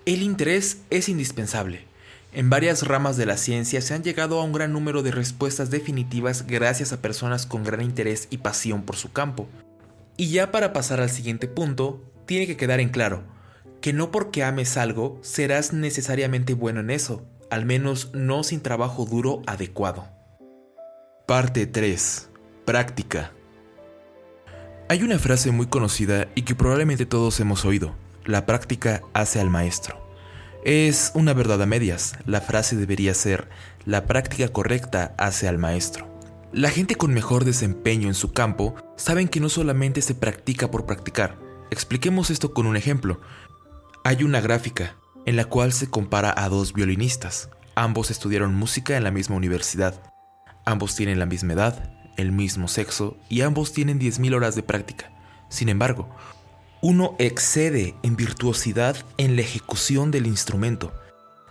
El 0.07 0.23
interés 0.23 0.79
es 0.91 1.09
indispensable. 1.09 1.85
En 2.33 2.51
varias 2.51 2.87
ramas 2.87 3.17
de 3.17 3.27
la 3.27 3.37
ciencia 3.37 3.81
se 3.81 3.95
han 3.95 4.03
llegado 4.03 4.41
a 4.41 4.45
un 4.45 4.53
gran 4.53 4.73
número 4.73 5.03
de 5.03 5.13
respuestas 5.13 5.71
definitivas 5.71 6.47
gracias 6.47 6.93
a 6.93 7.01
personas 7.01 7.47
con 7.47 7.63
gran 7.63 7.81
interés 7.81 8.27
y 8.31 8.39
pasión 8.39 8.83
por 8.83 8.97
su 8.97 9.13
campo. 9.13 9.47
Y 10.17 10.31
ya 10.31 10.51
para 10.51 10.73
pasar 10.73 11.01
al 11.01 11.11
siguiente 11.11 11.47
punto, 11.47 12.03
tiene 12.27 12.47
que 12.47 12.57
quedar 12.57 12.81
en 12.81 12.89
claro 12.89 13.23
que 13.85 13.93
no 13.93 14.11
porque 14.11 14.43
ames 14.43 14.79
algo 14.79 15.19
serás 15.21 15.75
necesariamente 15.75 16.55
bueno 16.55 16.81
en 16.81 16.89
eso, 16.89 17.23
al 17.51 17.67
menos 17.67 18.11
no 18.15 18.43
sin 18.43 18.63
trabajo 18.63 19.05
duro 19.05 19.43
adecuado. 19.47 20.09
Parte 21.27 21.67
3. 21.67 22.29
Práctica. 22.67 23.33
Hay 24.91 25.03
una 25.03 25.19
frase 25.19 25.53
muy 25.53 25.67
conocida 25.67 26.29
y 26.35 26.43
que 26.43 26.55
probablemente 26.55 27.07
todos 27.07 27.41
hemos 27.41 27.65
oído. 27.65 27.95
La 28.27 28.45
práctica 28.45 29.01
hace 29.15 29.41
al 29.41 29.49
maestro. 29.49 30.07
Es 30.67 31.13
una 31.15 31.33
verdad 31.33 31.63
a 31.63 31.67
medias. 31.67 32.13
La 32.27 32.43
frase 32.43 32.77
debería 32.77 33.15
ser, 33.15 33.49
la 33.87 34.05
práctica 34.05 34.49
correcta 34.49 35.15
hace 35.17 35.49
al 35.49 35.57
maestro. 35.57 36.07
La 36.53 36.69
gente 36.69 36.95
con 36.95 37.15
mejor 37.15 37.47
desempeño 37.47 38.07
en 38.09 38.15
su 38.15 38.35
campo 38.35 38.75
saben 38.97 39.29
que 39.29 39.41
no 39.41 39.49
solamente 39.49 40.03
se 40.03 40.15
practica 40.15 40.71
por 40.71 40.85
practicar. 40.85 41.39
Expliquemos 41.71 42.29
esto 42.29 42.53
con 42.53 42.67
un 42.67 42.77
ejemplo. 42.77 43.23
Hay 44.05 44.25
una 44.25 44.43
gráfica 44.43 44.97
en 45.25 45.37
la 45.37 45.47
cual 45.47 45.73
se 45.73 45.89
compara 45.89 46.35
a 46.37 46.51
dos 46.51 46.75
violinistas. 46.75 47.49
Ambos 47.77 48.11
estudiaron 48.11 48.55
música 48.55 48.99
en 48.99 49.05
la 49.05 49.11
misma 49.11 49.37
universidad. 49.37 50.14
Ambos 50.65 50.97
tienen 50.97 51.19
la 51.19 51.27
misma 51.27 51.53
edad, 51.53 51.93
el 52.17 52.33
mismo 52.33 52.69
sexo 52.69 53.17
y 53.29 53.43
ambos 53.43 53.73
tienen 53.73 54.01
10.000 54.01 54.35
horas 54.35 54.55
de 54.55 54.63
práctica. 54.63 55.11
Sin 55.49 55.69
embargo, 55.69 56.09
uno 56.81 57.17
excede 57.19 57.95
en 58.03 58.17
virtuosidad 58.17 58.97
en 59.17 59.37
la 59.37 59.43
ejecución 59.43 60.11
del 60.11 60.27
instrumento. 60.27 60.93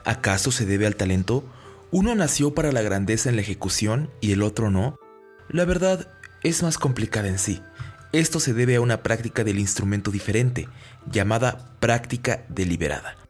¿Acaso 0.05 0.51
se 0.51 0.65
debe 0.65 0.85
al 0.85 0.95
talento? 0.95 1.43
¿Uno 1.91 2.15
nació 2.15 2.53
para 2.53 2.71
la 2.71 2.81
grandeza 2.81 3.29
en 3.29 3.35
la 3.35 3.41
ejecución 3.41 4.09
y 4.21 4.31
el 4.31 4.41
otro 4.41 4.69
no? 4.69 4.97
La 5.49 5.65
verdad 5.65 6.07
es 6.43 6.63
más 6.63 6.77
complicada 6.77 7.27
en 7.27 7.39
sí. 7.39 7.61
Esto 8.11 8.39
se 8.39 8.53
debe 8.53 8.75
a 8.75 8.81
una 8.81 9.01
práctica 9.01 9.43
del 9.43 9.59
instrumento 9.59 10.11
diferente, 10.11 10.67
llamada 11.11 11.75
práctica 11.79 12.45
deliberada. 12.49 13.22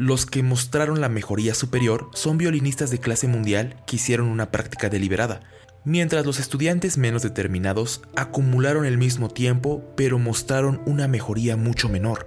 Los 0.00 0.24
que 0.24 0.42
mostraron 0.42 1.02
la 1.02 1.10
mejoría 1.10 1.52
superior 1.52 2.08
son 2.14 2.38
violinistas 2.38 2.90
de 2.90 3.00
clase 3.00 3.28
mundial 3.28 3.76
que 3.86 3.96
hicieron 3.96 4.28
una 4.28 4.50
práctica 4.50 4.88
deliberada, 4.88 5.42
mientras 5.84 6.24
los 6.24 6.40
estudiantes 6.40 6.96
menos 6.96 7.20
determinados 7.20 8.00
acumularon 8.16 8.86
el 8.86 8.96
mismo 8.96 9.28
tiempo 9.28 9.84
pero 9.98 10.18
mostraron 10.18 10.80
una 10.86 11.06
mejoría 11.06 11.58
mucho 11.58 11.90
menor. 11.90 12.26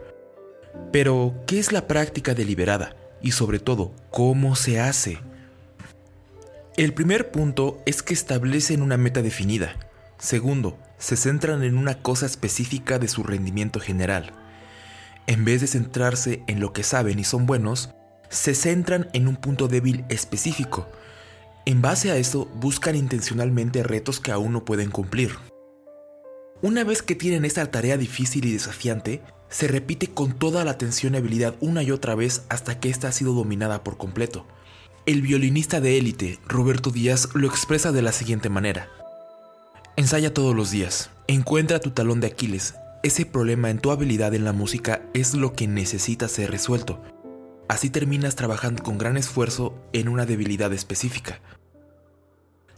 Pero, 0.91 1.33
¿qué 1.47 1.57
es 1.57 1.71
la 1.71 1.87
práctica 1.87 2.35
deliberada? 2.35 2.95
Y 3.23 3.31
sobre 3.31 3.57
todo, 3.57 3.91
¿cómo 4.11 4.55
se 4.55 4.79
hace? 4.79 5.17
El 6.77 6.93
primer 6.93 7.31
punto 7.31 7.81
es 7.87 8.03
que 8.03 8.13
establecen 8.13 8.83
una 8.83 8.97
meta 8.97 9.23
definida. 9.23 9.79
Segundo, 10.19 10.77
se 10.99 11.17
centran 11.17 11.63
en 11.63 11.79
una 11.79 12.03
cosa 12.03 12.27
específica 12.27 12.99
de 12.99 13.07
su 13.07 13.23
rendimiento 13.23 13.79
general 13.79 14.42
en 15.27 15.45
vez 15.45 15.61
de 15.61 15.67
centrarse 15.67 16.43
en 16.47 16.59
lo 16.59 16.73
que 16.73 16.83
saben 16.83 17.19
y 17.19 17.23
son 17.23 17.45
buenos, 17.45 17.89
se 18.29 18.55
centran 18.55 19.09
en 19.13 19.27
un 19.27 19.35
punto 19.35 19.67
débil 19.67 20.05
específico. 20.09 20.87
En 21.65 21.81
base 21.81 22.11
a 22.11 22.17
eso, 22.17 22.45
buscan 22.55 22.95
intencionalmente 22.95 23.83
retos 23.83 24.19
que 24.19 24.31
aún 24.31 24.51
no 24.53 24.65
pueden 24.65 24.91
cumplir. 24.91 25.37
Una 26.61 26.83
vez 26.83 27.01
que 27.01 27.15
tienen 27.15 27.45
esta 27.45 27.69
tarea 27.71 27.97
difícil 27.97 28.45
y 28.45 28.53
desafiante, 28.53 29.21
se 29.49 29.67
repite 29.67 30.07
con 30.07 30.33
toda 30.33 30.65
la 30.65 30.71
atención 30.71 31.13
y 31.13 31.17
habilidad 31.17 31.55
una 31.59 31.83
y 31.83 31.91
otra 31.91 32.15
vez 32.15 32.43
hasta 32.49 32.79
que 32.79 32.89
ésta 32.89 33.07
ha 33.07 33.11
sido 33.11 33.33
dominada 33.33 33.83
por 33.83 33.97
completo. 33.97 34.45
El 35.05 35.21
violinista 35.21 35.79
de 35.79 35.97
élite, 35.97 36.39
Roberto 36.47 36.89
Díaz, 36.89 37.29
lo 37.33 37.47
expresa 37.47 37.91
de 37.91 38.01
la 38.01 38.13
siguiente 38.13 38.49
manera. 38.49 38.89
Ensaya 39.95 40.33
todos 40.33 40.55
los 40.55 40.71
días, 40.71 41.11
encuentra 41.27 41.79
tu 41.79 41.91
talón 41.91 42.19
de 42.19 42.27
Aquiles, 42.27 42.75
ese 43.03 43.25
problema 43.25 43.69
en 43.69 43.79
tu 43.79 43.91
habilidad 43.91 44.33
en 44.33 44.45
la 44.45 44.53
música 44.53 45.01
es 45.13 45.33
lo 45.33 45.53
que 45.53 45.67
necesita 45.67 46.29
ser 46.29 46.51
resuelto. 46.51 47.03
Así 47.67 47.89
terminas 47.89 48.37
trabajando 48.37 48.81
con 48.81 48.97
gran 48.97 49.17
esfuerzo 49.17 49.77
en 49.91 50.07
una 50.07 50.25
debilidad 50.25 50.71
específica. 50.71 51.41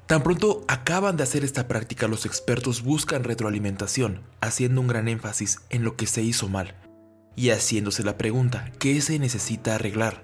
Tan 0.07 0.23
pronto 0.23 0.65
acaban 0.67 1.15
de 1.15 1.23
hacer 1.23 1.43
esta 1.43 1.67
práctica, 1.67 2.07
los 2.07 2.25
expertos 2.25 2.81
buscan 2.81 3.23
retroalimentación, 3.23 4.21
haciendo 4.41 4.81
un 4.81 4.87
gran 4.87 5.07
énfasis 5.07 5.59
en 5.69 5.83
lo 5.83 5.95
que 5.95 6.07
se 6.07 6.23
hizo 6.23 6.47
mal 6.47 6.75
y 7.35 7.51
haciéndose 7.51 8.03
la 8.03 8.17
pregunta, 8.17 8.71
¿qué 8.79 9.01
se 9.01 9.19
necesita 9.19 9.75
arreglar? 9.75 10.23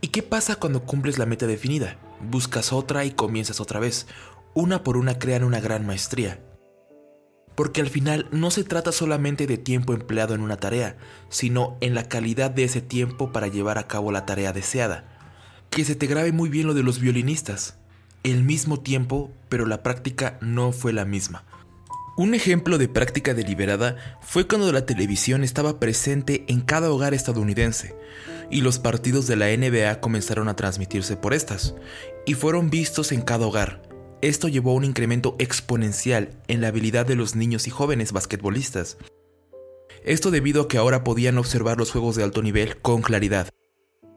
¿Y 0.00 0.08
qué 0.08 0.22
pasa 0.22 0.56
cuando 0.56 0.84
cumples 0.84 1.18
la 1.18 1.26
meta 1.26 1.46
definida? 1.46 1.98
Buscas 2.30 2.72
otra 2.72 3.04
y 3.04 3.10
comienzas 3.10 3.60
otra 3.60 3.78
vez. 3.78 4.06
Una 4.54 4.82
por 4.82 4.96
una 4.96 5.18
crean 5.18 5.44
una 5.44 5.60
gran 5.60 5.86
maestría 5.86 6.40
porque 7.54 7.80
al 7.80 7.88
final 7.88 8.26
no 8.30 8.50
se 8.50 8.64
trata 8.64 8.92
solamente 8.92 9.46
de 9.46 9.58
tiempo 9.58 9.92
empleado 9.92 10.34
en 10.34 10.40
una 10.40 10.56
tarea, 10.56 10.96
sino 11.28 11.76
en 11.80 11.94
la 11.94 12.08
calidad 12.08 12.50
de 12.50 12.64
ese 12.64 12.80
tiempo 12.80 13.32
para 13.32 13.48
llevar 13.48 13.78
a 13.78 13.86
cabo 13.86 14.12
la 14.12 14.26
tarea 14.26 14.52
deseada. 14.52 15.04
Que 15.70 15.84
se 15.84 15.94
te 15.94 16.06
grabe 16.06 16.32
muy 16.32 16.48
bien 16.48 16.66
lo 16.66 16.74
de 16.74 16.82
los 16.82 17.00
violinistas. 17.00 17.76
El 18.22 18.42
mismo 18.42 18.80
tiempo, 18.80 19.30
pero 19.48 19.66
la 19.66 19.82
práctica 19.82 20.38
no 20.40 20.72
fue 20.72 20.92
la 20.92 21.04
misma. 21.04 21.44
Un 22.16 22.34
ejemplo 22.34 22.78
de 22.78 22.88
práctica 22.88 23.34
deliberada 23.34 23.96
fue 24.20 24.46
cuando 24.46 24.70
la 24.72 24.86
televisión 24.86 25.42
estaba 25.42 25.80
presente 25.80 26.44
en 26.48 26.60
cada 26.60 26.90
hogar 26.90 27.12
estadounidense 27.12 27.96
y 28.50 28.60
los 28.60 28.78
partidos 28.78 29.26
de 29.26 29.36
la 29.36 29.48
NBA 29.48 30.00
comenzaron 30.00 30.48
a 30.48 30.56
transmitirse 30.56 31.16
por 31.16 31.34
estas, 31.34 31.74
y 32.26 32.34
fueron 32.34 32.70
vistos 32.70 33.12
en 33.12 33.22
cada 33.22 33.46
hogar, 33.46 33.82
esto 34.28 34.48
llevó 34.48 34.70
a 34.70 34.74
un 34.74 34.84
incremento 34.84 35.36
exponencial 35.38 36.30
en 36.48 36.62
la 36.62 36.68
habilidad 36.68 37.04
de 37.04 37.14
los 37.14 37.34
niños 37.34 37.66
y 37.66 37.70
jóvenes 37.70 38.12
basquetbolistas. 38.12 38.96
Esto 40.02 40.30
debido 40.30 40.62
a 40.62 40.68
que 40.68 40.78
ahora 40.78 41.04
podían 41.04 41.36
observar 41.36 41.76
los 41.76 41.90
juegos 41.90 42.16
de 42.16 42.22
alto 42.22 42.42
nivel 42.42 42.78
con 42.80 43.02
claridad. 43.02 43.50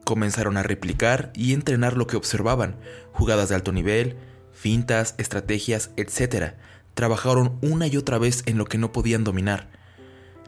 Comenzaron 0.05 0.55
a 0.55 0.63
replicar 0.63 1.31
y 1.35 1.53
entrenar 1.53 1.97
lo 1.97 2.07
que 2.07 2.15
observaban, 2.15 2.79
jugadas 3.11 3.49
de 3.49 3.55
alto 3.55 3.73
nivel, 3.73 4.15
fintas, 4.53 5.13
estrategias, 5.17 5.91
etc. 5.97 6.53
Trabajaron 6.93 7.57
una 7.61 7.87
y 7.87 7.97
otra 7.97 8.17
vez 8.17 8.43
en 8.45 8.57
lo 8.57 8.65
que 8.65 8.77
no 8.77 8.93
podían 8.93 9.25
dominar. 9.25 9.76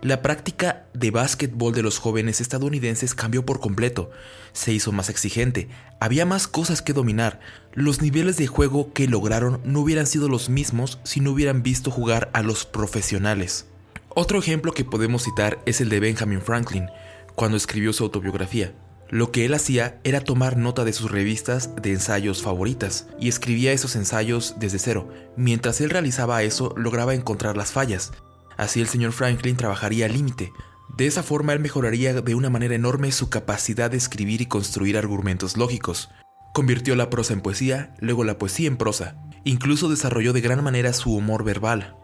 La 0.02 0.22
práctica 0.22 0.86
de 0.94 1.12
básquetbol 1.12 1.74
de 1.74 1.82
los 1.82 1.98
jóvenes 1.98 2.40
estadounidenses 2.40 3.14
cambió 3.14 3.46
por 3.46 3.60
completo. 3.60 4.12
Se 4.54 4.72
hizo 4.72 4.94
más 4.94 5.10
exigente, 5.10 5.68
había 6.00 6.26
más 6.26 6.48
cosas 6.48 6.82
que 6.82 6.94
dominar. 6.94 7.42
Los 7.74 8.02
niveles 8.02 8.38
de 8.38 8.48
juego 8.48 8.94
que 8.94 9.10
lograron 9.10 9.60
no 9.66 9.82
hubieran 9.82 10.08
sido 10.08 10.30
los 10.30 10.48
mismos 10.48 11.00
si 11.04 11.20
no 11.20 11.32
hubieran 11.32 11.64
visto 11.64 11.92
jugar 11.92 12.30
a 12.32 12.44
los 12.44 12.66
profesionales. 12.66 13.66
Otro 14.08 14.40
ejemplo 14.40 14.72
que 14.72 14.86
podemos 14.86 15.24
citar 15.24 15.60
es 15.66 15.82
el 15.82 15.90
de 15.90 16.00
Benjamin 16.00 16.42
Franklin, 16.42 16.88
cuando 17.36 17.58
escribió 17.58 17.92
su 17.92 18.06
autobiografía. 18.06 18.74
Lo 19.10 19.34
que 19.34 19.44
él 19.44 19.54
hacía 19.54 20.00
era 20.06 20.22
tomar 20.22 20.56
nota 20.56 20.86
de 20.86 20.94
sus 20.94 21.12
revistas 21.12 21.76
de 21.76 21.92
ensayos 21.92 22.42
favoritas 22.42 23.08
y 23.20 23.28
escribía 23.28 23.74
esos 23.74 23.98
ensayos 23.98 24.56
desde 24.60 24.80
cero. 24.80 25.10
Mientras 25.36 25.82
él 25.82 25.90
realizaba 25.90 26.42
eso, 26.44 26.74
lograba 26.78 27.16
encontrar 27.16 27.58
las 27.58 27.74
fallas 27.74 28.14
Así 28.60 28.82
el 28.82 28.90
señor 28.90 29.14
Franklin 29.14 29.56
trabajaría 29.56 30.06
al 30.06 30.12
límite. 30.12 30.52
De 30.98 31.08
esa 31.08 31.24
forma 31.24 31.54
él 31.54 31.62
mejoraría 31.62 32.14
de 32.22 32.36
una 32.36 32.50
manera 32.50 32.76
enorme 32.76 33.10
su 33.14 33.30
capacidad 33.30 33.90
de 33.90 33.96
escribir 33.96 34.42
y 34.42 34.48
construir 34.48 34.98
argumentos 34.98 35.56
lógicos. 35.56 36.10
Convirtió 36.54 36.98
la 36.98 37.10
prosa 37.10 37.32
en 37.32 37.40
poesía, 37.40 37.96
luego 38.02 38.26
la 38.26 38.38
poesía 38.38 38.68
en 38.68 38.76
prosa. 38.76 39.16
Incluso 39.46 39.88
desarrolló 39.88 40.34
de 40.34 40.42
gran 40.42 40.62
manera 40.62 40.92
su 40.92 41.16
humor 41.16 41.46
verbal. 41.46 41.96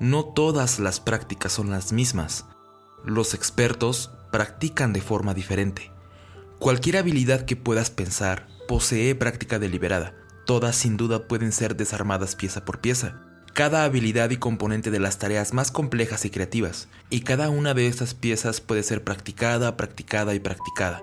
No 0.00 0.24
todas 0.24 0.80
las 0.80 0.98
prácticas 0.98 1.52
son 1.52 1.70
las 1.70 1.92
mismas. 1.92 2.44
Los 3.04 3.32
expertos 3.32 4.10
practican 4.32 4.92
de 4.92 5.00
forma 5.00 5.32
diferente. 5.32 5.92
Cualquier 6.58 6.96
habilidad 6.96 7.44
que 7.44 7.54
puedas 7.54 7.90
pensar 7.90 8.48
posee 8.66 9.14
práctica 9.14 9.60
deliberada. 9.60 10.12
Todas 10.44 10.74
sin 10.74 10.96
duda 10.96 11.28
pueden 11.28 11.52
ser 11.52 11.76
desarmadas 11.76 12.34
pieza 12.34 12.64
por 12.64 12.80
pieza 12.80 13.30
cada 13.54 13.84
habilidad 13.84 14.30
y 14.30 14.36
componente 14.36 14.90
de 14.90 14.98
las 14.98 15.18
tareas 15.18 15.54
más 15.54 15.70
complejas 15.70 16.24
y 16.24 16.30
creativas, 16.30 16.88
y 17.08 17.20
cada 17.20 17.50
una 17.50 17.72
de 17.72 17.86
estas 17.86 18.12
piezas 18.12 18.60
puede 18.60 18.82
ser 18.82 19.04
practicada, 19.04 19.76
practicada 19.76 20.34
y 20.34 20.40
practicada. 20.40 21.02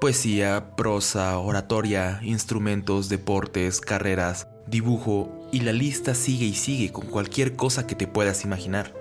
Poesía, 0.00 0.74
prosa, 0.74 1.36
oratoria, 1.38 2.18
instrumentos, 2.22 3.10
deportes, 3.10 3.82
carreras, 3.82 4.48
dibujo 4.66 5.30
y 5.52 5.60
la 5.60 5.72
lista 5.72 6.14
sigue 6.14 6.46
y 6.46 6.54
sigue 6.54 6.92
con 6.92 7.08
cualquier 7.08 7.56
cosa 7.56 7.86
que 7.86 7.94
te 7.94 8.06
puedas 8.06 8.44
imaginar. 8.44 8.94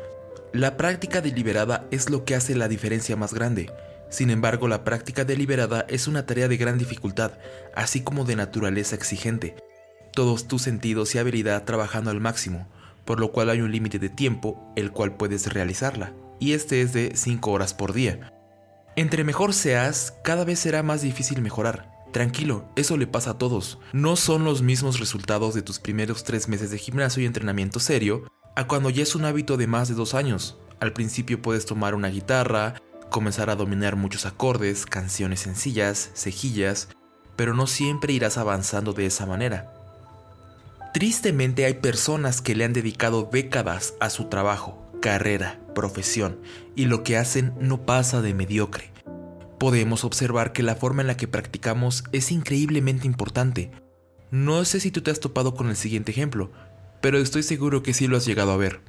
La 0.52 0.76
práctica 0.76 1.22
deliberada 1.22 1.88
es 1.92 2.10
lo 2.10 2.26
que 2.26 2.36
hace 2.36 2.56
la 2.56 2.68
diferencia 2.68 3.16
más 3.16 3.34
grande. 3.34 3.72
Sin 4.10 4.30
embargo, 4.30 4.68
la 4.68 4.84
práctica 4.84 5.24
deliberada 5.24 5.86
es 5.88 6.10
una 6.10 6.26
tarea 6.26 6.50
de 6.50 6.58
gran 6.58 6.78
dificultad, 6.78 7.32
así 7.74 8.02
como 8.02 8.26
de 8.26 8.36
naturaleza 8.36 8.96
exigente. 8.96 9.56
Todos 10.16 10.48
tus 10.48 10.62
sentidos 10.62 11.14
y 11.14 11.18
habilidad 11.18 11.66
trabajando 11.66 12.10
al 12.10 12.22
máximo, 12.22 12.70
por 13.04 13.20
lo 13.20 13.34
cual 13.34 13.50
hay 13.50 13.60
un 13.60 13.74
límite 13.74 14.00
de 14.00 14.08
tiempo 14.08 14.72
el 14.78 14.92
cual 14.92 15.18
puedes 15.18 15.52
realizarla, 15.52 16.14
y 16.40 16.54
este 16.54 16.80
es 16.80 16.94
de 16.94 17.12
5 17.16 17.52
horas 17.52 17.74
por 17.74 17.92
día. 17.92 18.32
Entre 18.96 19.26
mejor 19.26 19.54
seas, 19.54 20.14
cada 20.24 20.46
vez 20.46 20.60
será 20.60 20.84
más 20.84 21.02
difícil 21.02 21.42
mejorar. 21.42 21.92
Tranquilo, 22.14 22.66
eso 22.78 22.96
le 22.96 23.08
pasa 23.08 23.32
a 23.32 23.38
todos. 23.38 23.78
No 23.92 24.16
son 24.16 24.46
los 24.46 24.62
mismos 24.62 25.02
resultados 25.02 25.54
de 25.54 25.62
tus 25.62 25.80
primeros 25.80 26.24
tres 26.24 26.48
meses 26.48 26.72
de 26.72 26.78
gimnasio 26.78 27.22
y 27.22 27.26
entrenamiento 27.26 27.82
serio 27.82 28.24
a 28.56 28.68
cuando 28.68 28.90
ya 28.90 29.04
es 29.04 29.16
un 29.16 29.26
hábito 29.26 29.58
de 29.58 29.68
más 29.68 29.90
de 29.90 29.96
dos 29.96 30.14
años. 30.14 30.58
Al 30.80 30.94
principio 30.94 31.42
puedes 31.42 31.66
tomar 31.66 31.94
una 31.94 32.08
guitarra, 32.08 32.76
comenzar 33.12 33.50
a 33.50 33.58
dominar 33.58 33.98
muchos 33.98 34.26
acordes, 34.26 34.86
canciones 34.86 35.42
sencillas, 35.42 36.12
cejillas, 36.14 36.88
pero 37.36 37.54
no 37.54 37.68
siempre 37.68 38.14
irás 38.14 38.38
avanzando 38.38 38.94
de 38.94 39.08
esa 39.08 39.26
manera. 39.26 39.75
Tristemente 40.96 41.66
hay 41.66 41.74
personas 41.74 42.42
que 42.42 42.56
le 42.56 42.64
han 42.64 42.72
dedicado 42.72 43.28
décadas 43.30 43.96
a 44.00 44.10
su 44.10 44.30
trabajo, 44.30 44.82
carrera, 45.02 45.60
profesión, 45.76 46.40
y 46.74 46.86
lo 46.86 47.04
que 47.04 47.18
hacen 47.18 47.54
no 47.60 47.86
pasa 47.86 48.22
de 48.22 48.34
mediocre. 48.34 48.94
Podemos 49.60 50.06
observar 50.06 50.54
que 50.54 50.64
la 50.64 50.78
forma 50.78 51.02
en 51.02 51.08
la 51.08 51.18
que 51.18 51.28
practicamos 51.28 52.06
es 52.14 52.32
increíblemente 52.32 53.08
importante. 53.08 53.72
No 54.32 54.64
sé 54.64 54.80
si 54.80 54.90
tú 54.90 55.02
te 55.02 55.12
has 55.12 55.20
topado 55.20 55.54
con 55.54 55.68
el 55.68 55.76
siguiente 55.76 56.14
ejemplo, 56.14 56.50
pero 57.02 57.18
estoy 57.18 57.44
seguro 57.44 57.84
que 57.84 57.94
sí 57.94 58.08
lo 58.08 58.16
has 58.16 58.26
llegado 58.26 58.54
a 58.54 58.58
ver. 58.58 58.80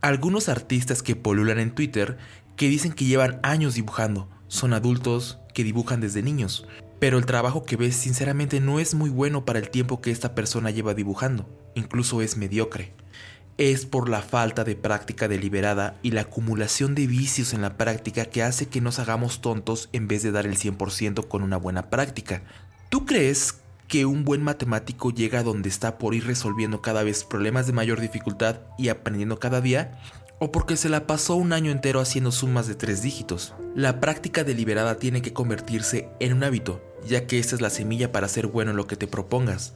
Algunos 0.00 0.48
artistas 0.48 1.02
que 1.02 1.14
polulan 1.14 1.58
en 1.58 1.74
Twitter 1.74 2.16
que 2.56 2.70
dicen 2.70 2.94
que 2.94 3.04
llevan 3.04 3.38
años 3.42 3.74
dibujando, 3.74 4.30
son 4.48 4.72
adultos 4.72 5.38
que 5.52 5.62
dibujan 5.62 6.00
desde 6.00 6.22
niños, 6.22 6.66
pero 7.00 7.18
el 7.18 7.26
trabajo 7.26 7.64
que 7.64 7.76
ves 7.76 7.96
sinceramente 7.96 8.60
no 8.60 8.78
es 8.78 8.94
muy 8.94 9.10
bueno 9.10 9.44
para 9.44 9.58
el 9.58 9.70
tiempo 9.70 10.00
que 10.00 10.12
esta 10.12 10.36
persona 10.36 10.70
lleva 10.70 10.94
dibujando, 10.94 11.48
incluso 11.74 12.22
es 12.22 12.36
mediocre 12.36 12.92
es 13.60 13.84
por 13.84 14.08
la 14.08 14.22
falta 14.22 14.64
de 14.64 14.74
práctica 14.74 15.28
deliberada 15.28 15.98
y 16.02 16.12
la 16.12 16.22
acumulación 16.22 16.94
de 16.94 17.06
vicios 17.06 17.52
en 17.52 17.60
la 17.60 17.76
práctica 17.76 18.24
que 18.24 18.42
hace 18.42 18.68
que 18.68 18.80
nos 18.80 18.98
hagamos 18.98 19.42
tontos 19.42 19.90
en 19.92 20.08
vez 20.08 20.22
de 20.22 20.32
dar 20.32 20.46
el 20.46 20.56
100% 20.56 21.28
con 21.28 21.42
una 21.42 21.58
buena 21.58 21.90
práctica. 21.90 22.42
¿Tú 22.88 23.04
crees 23.04 23.60
que 23.86 24.06
un 24.06 24.24
buen 24.24 24.42
matemático 24.42 25.10
llega 25.10 25.40
a 25.40 25.42
donde 25.42 25.68
está 25.68 25.98
por 25.98 26.14
ir 26.14 26.26
resolviendo 26.26 26.80
cada 26.80 27.02
vez 27.02 27.22
problemas 27.22 27.66
de 27.66 27.74
mayor 27.74 28.00
dificultad 28.00 28.60
y 28.78 28.88
aprendiendo 28.88 29.38
cada 29.38 29.60
día? 29.60 30.00
¿O 30.42 30.50
porque 30.52 30.78
se 30.78 30.88
la 30.88 31.06
pasó 31.06 31.36
un 31.36 31.52
año 31.52 31.70
entero 31.70 32.00
haciendo 32.00 32.32
sumas 32.32 32.66
de 32.66 32.74
tres 32.74 33.02
dígitos? 33.02 33.52
La 33.74 34.00
práctica 34.00 34.42
deliberada 34.42 34.96
tiene 34.96 35.20
que 35.20 35.34
convertirse 35.34 36.08
en 36.18 36.32
un 36.32 36.42
hábito, 36.42 36.82
ya 37.06 37.26
que 37.26 37.38
esta 37.38 37.54
es 37.54 37.60
la 37.60 37.68
semilla 37.68 38.10
para 38.10 38.26
ser 38.26 38.46
bueno 38.46 38.70
en 38.70 38.78
lo 38.78 38.86
que 38.86 38.96
te 38.96 39.06
propongas. 39.06 39.74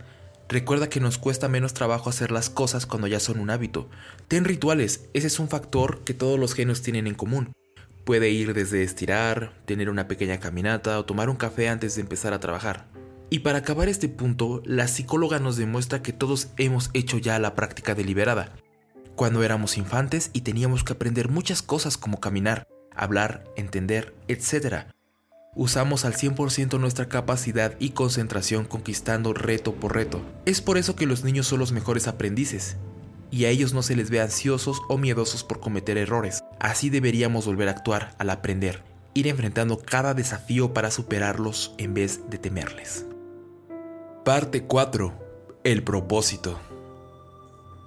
Recuerda 0.49 0.89
que 0.89 1.01
nos 1.01 1.19
cuesta 1.19 1.51
menos 1.51 1.75
trabajo 1.75 2.09
hacer 2.09 2.31
las 2.31 2.49
cosas 2.49 2.87
cuando 2.87 3.07
ya 3.09 3.21
son 3.21 3.41
un 3.41 3.51
hábito. 3.51 3.91
Ten 4.27 4.47
rituales, 4.47 5.05
ese 5.13 5.27
es 5.27 5.39
un 5.39 5.49
factor 5.49 6.03
que 6.03 6.15
todos 6.15 6.41
los 6.41 6.55
genios 6.55 6.81
tienen 6.81 7.07
en 7.07 7.15
común. 7.15 7.53
Puede 8.07 8.31
ir 8.31 8.55
desde 8.55 8.83
estirar, 8.83 9.53
tener 9.67 9.91
una 9.91 10.09
pequeña 10.09 10.41
caminata 10.41 10.99
o 10.99 11.05
tomar 11.05 11.29
un 11.29 11.37
café 11.37 11.69
antes 11.69 11.97
de 11.97 12.01
empezar 12.01 12.33
a 12.33 12.41
trabajar. 12.41 12.87
Y 13.29 13.41
para 13.41 13.59
acabar 13.59 13.91
este 13.91 14.09
punto, 14.09 14.63
la 14.65 14.89
psicóloga 14.89 15.41
nos 15.41 15.59
demuestra 15.59 16.01
que 16.01 16.15
todos 16.15 16.49
hemos 16.57 16.89
hecho 16.95 17.19
ya 17.19 17.39
la 17.39 17.55
práctica 17.55 17.95
deliberada. 17.95 18.55
Cuando 19.17 19.45
éramos 19.45 19.79
infantes 19.79 20.31
y 20.33 20.41
teníamos 20.41 20.83
que 20.83 20.93
aprender 20.93 21.29
muchas 21.29 21.63
cosas 21.63 21.97
como 21.97 22.19
caminar, 22.19 22.67
hablar, 22.97 23.45
entender, 23.57 24.13
etc. 24.27 24.87
Usamos 25.55 26.05
al 26.05 26.15
100% 26.15 26.81
nuestra 26.81 27.09
capacidad 27.09 27.77
y 27.79 27.91
concentración 27.91 28.65
conquistando 28.65 29.33
reto 29.33 29.73
por 29.75 29.95
reto. 29.95 30.21
Es 30.47 30.61
por 30.61 30.79
eso 30.79 30.97
que 30.97 31.07
los 31.07 31.23
niños 31.23 31.47
son 31.47 31.61
los 31.61 31.71
mejores 31.71 32.09
aprendices, 32.09 32.77
y 33.31 33.45
a 33.45 33.51
ellos 33.51 33.73
no 33.73 33.83
se 33.83 33.95
les 33.95 34.11
ve 34.11 34.21
ansiosos 34.21 34.83
o 34.89 34.99
miedosos 34.99 35.45
por 35.45 35.61
cometer 35.61 35.97
errores. 35.97 36.43
Así 36.59 36.91
deberíamos 36.91 37.47
volver 37.47 37.69
a 37.69 37.73
actuar 37.73 38.17
al 38.19 38.31
aprender, 38.31 38.83
ir 39.15 39.29
enfrentando 39.29 39.79
cada 39.79 40.15
desafío 40.15 40.75
para 40.75 40.91
superarlos 40.91 41.73
en 41.79 41.95
vez 41.95 42.29
de 42.31 42.39
temerles. 42.39 43.07
Parte 44.25 44.65
4. 44.65 45.61
El 45.63 45.85
propósito. 45.85 46.59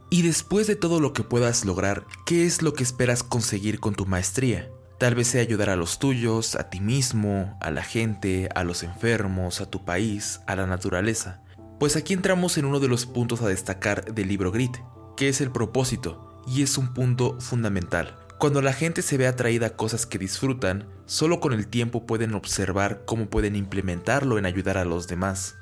Y 0.10 0.22
después 0.22 0.68
de 0.68 0.78
todo 0.78 1.02
lo 1.02 1.12
que 1.12 1.24
puedas 1.24 1.66
lograr, 1.66 2.06
¿qué 2.26 2.46
es 2.46 2.62
lo 2.62 2.74
que 2.74 2.84
esperas 2.84 3.24
conseguir 3.24 3.82
con 3.82 3.94
tu 3.94 4.06
maestría? 4.06 4.70
Tal 5.00 5.16
vez 5.16 5.28
sea 5.28 5.42
ayudar 5.42 5.70
a 5.70 5.76
los 5.76 6.00
tuyos, 6.00 6.56
a 6.56 6.70
ti 6.70 6.80
mismo, 6.80 7.58
a 7.60 7.72
la 7.72 7.84
gente, 7.84 8.48
a 8.56 8.64
los 8.64 8.84
enfermos, 8.84 9.60
a 9.60 9.70
tu 9.70 9.84
país, 9.84 10.40
a 10.48 10.56
la 10.56 10.66
naturaleza. 10.66 11.44
Pues 11.78 11.98
aquí 11.98 12.14
entramos 12.14 12.58
en 12.58 12.66
uno 12.66 12.80
de 12.80 12.88
los 12.88 13.06
puntos 13.06 13.42
a 13.42 13.50
destacar 13.50 14.14
del 14.14 14.30
libro 14.30 14.52
Grit, 14.52 14.78
que 15.18 15.28
es 15.28 15.42
el 15.42 15.52
propósito, 15.52 16.42
y 16.48 16.64
es 16.64 16.78
un 16.78 16.94
punto 16.94 17.40
fundamental. 17.42 18.16
Cuando 18.40 18.62
la 18.62 18.72
gente 18.72 19.02
se 19.02 19.18
ve 19.18 19.28
atraída 19.28 19.68
a 19.68 19.76
cosas 19.76 20.06
que 20.06 20.18
disfrutan, 20.18 20.88
solo 21.06 21.42
con 21.42 21.52
el 21.52 21.68
tiempo 21.68 22.06
pueden 22.06 22.34
observar 22.34 23.04
cómo 23.06 23.30
pueden 23.30 23.56
implementarlo 23.58 24.38
en 24.38 24.46
ayudar 24.46 24.78
a 24.78 24.86
los 24.86 25.08
demás. 25.08 25.56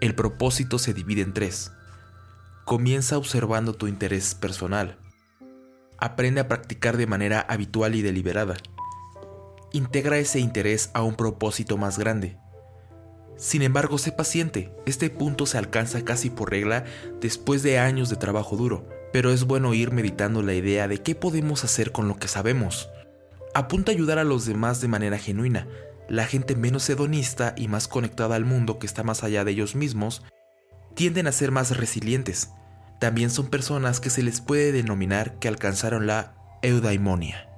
El 0.00 0.14
propósito 0.14 0.78
se 0.78 0.92
divide 0.92 1.22
en 1.22 1.34
tres. 1.34 1.70
Comienza 2.64 3.18
observando 3.18 3.74
tu 3.74 3.86
interés 3.86 4.34
personal. 4.34 4.98
Aprende 5.98 6.40
a 6.40 6.48
practicar 6.48 6.96
de 6.96 7.06
manera 7.06 7.40
habitual 7.40 7.94
y 7.94 8.02
deliberada 8.02 8.56
integra 9.72 10.18
ese 10.18 10.38
interés 10.38 10.90
a 10.94 11.02
un 11.02 11.14
propósito 11.14 11.76
más 11.76 11.98
grande. 11.98 12.36
Sin 13.36 13.62
embargo, 13.62 13.98
sé 13.98 14.12
paciente, 14.12 14.72
este 14.86 15.10
punto 15.10 15.46
se 15.46 15.58
alcanza 15.58 16.04
casi 16.04 16.30
por 16.30 16.50
regla 16.50 16.84
después 17.20 17.62
de 17.62 17.78
años 17.78 18.10
de 18.10 18.16
trabajo 18.16 18.56
duro, 18.56 18.86
pero 19.12 19.32
es 19.32 19.44
bueno 19.44 19.74
ir 19.74 19.90
meditando 19.90 20.42
la 20.42 20.54
idea 20.54 20.86
de 20.86 20.98
qué 20.98 21.14
podemos 21.14 21.64
hacer 21.64 21.90
con 21.90 22.06
lo 22.06 22.16
que 22.16 22.28
sabemos. 22.28 22.90
Apunta 23.54 23.90
a 23.90 23.94
ayudar 23.94 24.18
a 24.18 24.24
los 24.24 24.46
demás 24.46 24.80
de 24.80 24.88
manera 24.88 25.18
genuina. 25.18 25.66
La 26.08 26.26
gente 26.26 26.54
menos 26.54 26.88
hedonista 26.88 27.54
y 27.56 27.68
más 27.68 27.88
conectada 27.88 28.36
al 28.36 28.44
mundo 28.44 28.78
que 28.78 28.86
está 28.86 29.02
más 29.02 29.24
allá 29.24 29.44
de 29.44 29.52
ellos 29.52 29.74
mismos 29.74 30.22
tienden 30.94 31.26
a 31.26 31.32
ser 31.32 31.50
más 31.50 31.76
resilientes. 31.76 32.50
También 32.98 33.30
son 33.30 33.48
personas 33.48 34.00
que 34.00 34.10
se 34.10 34.22
les 34.22 34.40
puede 34.40 34.72
denominar 34.72 35.38
que 35.38 35.48
alcanzaron 35.48 36.06
la 36.06 36.34
eudaimonia. 36.62 37.48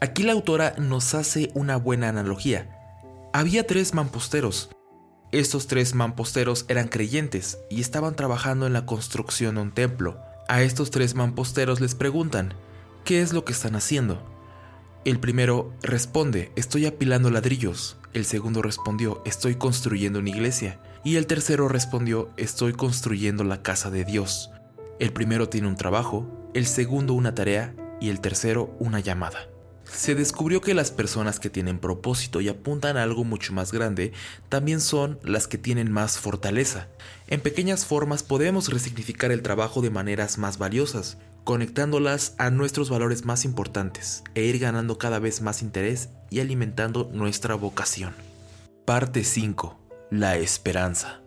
Aquí 0.00 0.22
la 0.22 0.32
autora 0.32 0.74
nos 0.78 1.14
hace 1.14 1.50
una 1.54 1.76
buena 1.76 2.08
analogía. 2.08 2.68
Había 3.32 3.66
tres 3.66 3.94
mamposteros. 3.94 4.70
Estos 5.30 5.66
tres 5.66 5.94
mamposteros 5.94 6.66
eran 6.68 6.88
creyentes 6.88 7.58
y 7.70 7.80
estaban 7.80 8.14
trabajando 8.14 8.66
en 8.66 8.74
la 8.74 8.84
construcción 8.84 9.54
de 9.54 9.62
un 9.62 9.72
templo. 9.72 10.20
A 10.48 10.62
estos 10.62 10.90
tres 10.90 11.14
mamposteros 11.14 11.80
les 11.80 11.94
preguntan, 11.94 12.54
¿qué 13.04 13.22
es 13.22 13.32
lo 13.32 13.44
que 13.44 13.52
están 13.52 13.74
haciendo? 13.74 14.22
El 15.04 15.18
primero 15.18 15.72
responde, 15.82 16.52
estoy 16.54 16.86
apilando 16.86 17.30
ladrillos. 17.30 17.96
El 18.12 18.24
segundo 18.24 18.60
respondió, 18.60 19.22
estoy 19.24 19.54
construyendo 19.54 20.18
una 20.18 20.30
iglesia. 20.30 20.78
Y 21.04 21.16
el 21.16 21.26
tercero 21.26 21.68
respondió, 21.68 22.30
estoy 22.36 22.72
construyendo 22.72 23.44
la 23.44 23.62
casa 23.62 23.90
de 23.90 24.04
Dios. 24.04 24.50
El 24.98 25.12
primero 25.12 25.48
tiene 25.48 25.68
un 25.68 25.76
trabajo, 25.76 26.26
el 26.54 26.66
segundo 26.66 27.14
una 27.14 27.34
tarea 27.34 27.74
y 28.00 28.10
el 28.10 28.20
tercero 28.20 28.76
una 28.78 29.00
llamada 29.00 29.48
se 29.92 30.14
descubrió 30.14 30.60
que 30.60 30.74
las 30.74 30.90
personas 30.90 31.38
que 31.38 31.50
tienen 31.50 31.78
propósito 31.78 32.40
y 32.40 32.48
apuntan 32.48 32.96
a 32.96 33.02
algo 33.02 33.24
mucho 33.24 33.52
más 33.52 33.72
grande 33.72 34.12
también 34.48 34.80
son 34.80 35.18
las 35.22 35.46
que 35.46 35.58
tienen 35.58 35.92
más 35.92 36.18
fortaleza. 36.18 36.88
En 37.28 37.40
pequeñas 37.40 37.84
formas 37.84 38.22
podemos 38.22 38.68
resignificar 38.68 39.30
el 39.32 39.42
trabajo 39.42 39.82
de 39.82 39.90
maneras 39.90 40.38
más 40.38 40.58
valiosas, 40.58 41.18
conectándolas 41.44 42.34
a 42.38 42.50
nuestros 42.50 42.88
valores 42.88 43.24
más 43.24 43.44
importantes 43.44 44.22
e 44.34 44.42
ir 44.42 44.58
ganando 44.58 44.98
cada 44.98 45.18
vez 45.18 45.42
más 45.42 45.62
interés 45.62 46.08
y 46.30 46.40
alimentando 46.40 47.10
nuestra 47.12 47.54
vocación. 47.54 48.14
Parte 48.86 49.24
5. 49.24 49.81
La 50.12 50.36
esperanza. 50.36 51.22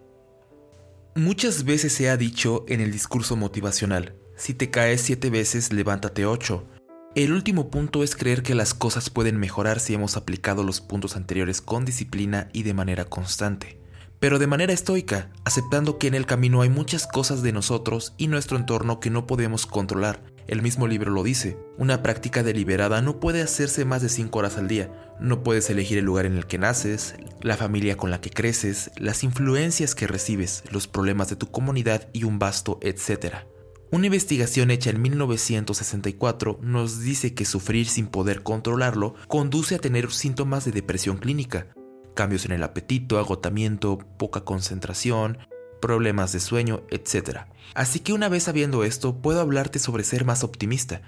Muchas 1.15 1.63
veces 1.63 1.91
se 1.91 2.07
ha 2.07 2.17
dicho 2.17 2.65
en 2.67 2.81
el 2.81 2.91
discurso 2.91 3.35
motivacional, 3.35 4.15
si 4.35 4.53
te 4.53 4.69
caes 4.69 5.01
siete 5.01 5.31
veces, 5.31 5.73
levántate 5.73 6.27
ocho 6.27 6.67
el 7.15 7.33
último 7.33 7.71
punto 7.71 8.03
es 8.03 8.15
creer 8.15 8.43
que 8.43 8.53
las 8.53 8.75
cosas 8.75 9.09
pueden 9.09 9.39
mejorar 9.39 9.79
si 9.79 9.95
hemos 9.95 10.17
aplicado 10.17 10.61
los 10.61 10.81
puntos 10.81 11.15
anteriores 11.15 11.61
con 11.61 11.83
disciplina 11.83 12.49
y 12.53 12.61
de 12.61 12.75
manera 12.75 13.05
constante, 13.05 13.81
pero 14.19 14.37
de 14.37 14.45
manera 14.45 14.71
estoica, 14.71 15.31
aceptando 15.45 15.97
que 15.97 16.05
en 16.05 16.13
el 16.13 16.27
camino 16.27 16.61
hay 16.61 16.69
muchas 16.69 17.07
cosas 17.07 17.41
de 17.41 17.53
nosotros 17.53 18.13
y 18.17 18.27
nuestro 18.27 18.55
entorno 18.55 18.99
que 18.99 19.09
no 19.09 19.25
podemos 19.25 19.65
controlar 19.65 20.21
El 20.47 20.61
mismo 20.61 20.87
libro 20.87 21.11
lo 21.11 21.23
dice, 21.23 21.57
una 21.77 22.03
práctica 22.03 22.43
deliberada 22.43 23.01
no 23.01 23.19
puede 23.19 23.41
hacerse 23.41 23.83
más 23.83 24.03
de 24.03 24.09
5 24.09 24.37
horas 24.37 24.57
al 24.57 24.67
día. 24.67 24.91
No 25.19 25.43
puedes 25.43 25.69
elegir 25.71 25.97
el 25.97 26.05
lugar 26.05 26.27
en 26.27 26.37
el 26.37 26.45
que 26.45 26.59
naces, 26.59 27.15
la 27.41 27.57
familia 27.57 27.97
con 27.97 28.11
la 28.11 28.21
que 28.21 28.29
creces, 28.29 28.91
las 28.97 29.23
influencias 29.23 29.95
que 29.95 30.05
recibes, 30.05 30.63
los 30.71 30.87
problemas 30.87 31.29
de 31.29 31.35
tu 31.35 31.49
comunidad 31.49 32.09
y 32.13 32.25
un 32.25 32.37
vasto 32.37 32.77
etcétera. 32.81 33.47
Una 33.91 34.07
investigación 34.07 34.71
hecha 34.71 34.89
en 34.89 35.01
1964 35.01 36.59
nos 36.61 36.99
dice 37.01 37.33
que 37.33 37.45
sufrir 37.45 37.87
sin 37.87 38.07
poder 38.07 38.43
controlarlo 38.43 39.15
conduce 39.27 39.75
a 39.75 39.79
tener 39.79 40.11
síntomas 40.11 40.65
de 40.65 40.71
depresión 40.71 41.17
clínica, 41.17 41.67
cambios 42.13 42.45
en 42.45 42.51
el 42.51 42.63
apetito, 42.63 43.19
agotamiento, 43.19 43.99
poca 44.17 44.41
concentración, 44.41 45.37
problemas 45.81 46.31
de 46.31 46.39
sueño, 46.39 46.81
etc. 46.89 47.41
Así 47.73 47.99
que 47.99 48.13
una 48.13 48.29
vez 48.29 48.43
sabiendo 48.43 48.83
esto, 48.83 49.15
puedo 49.15 49.41
hablarte 49.41 49.79
sobre 49.79 50.03
ser 50.03 50.25
más 50.25 50.43
optimista, 50.43 51.01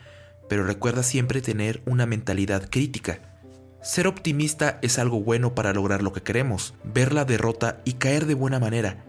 pero 0.49 0.65
recuerda 0.65 1.03
siempre 1.03 1.41
tener 1.41 1.81
una 1.85 2.05
mentalidad 2.05 2.69
crítica. 2.69 3.21
Ser 3.81 4.07
optimista 4.07 4.79
es 4.81 4.99
algo 4.99 5.21
bueno 5.21 5.55
para 5.55 5.73
lograr 5.73 6.03
lo 6.03 6.11
que 6.13 6.21
queremos, 6.21 6.73
ver 6.83 7.13
la 7.13 7.25
derrota 7.25 7.81
y 7.85 7.93
caer 7.93 8.25
de 8.25 8.33
buena 8.33 8.59
manera. 8.59 9.05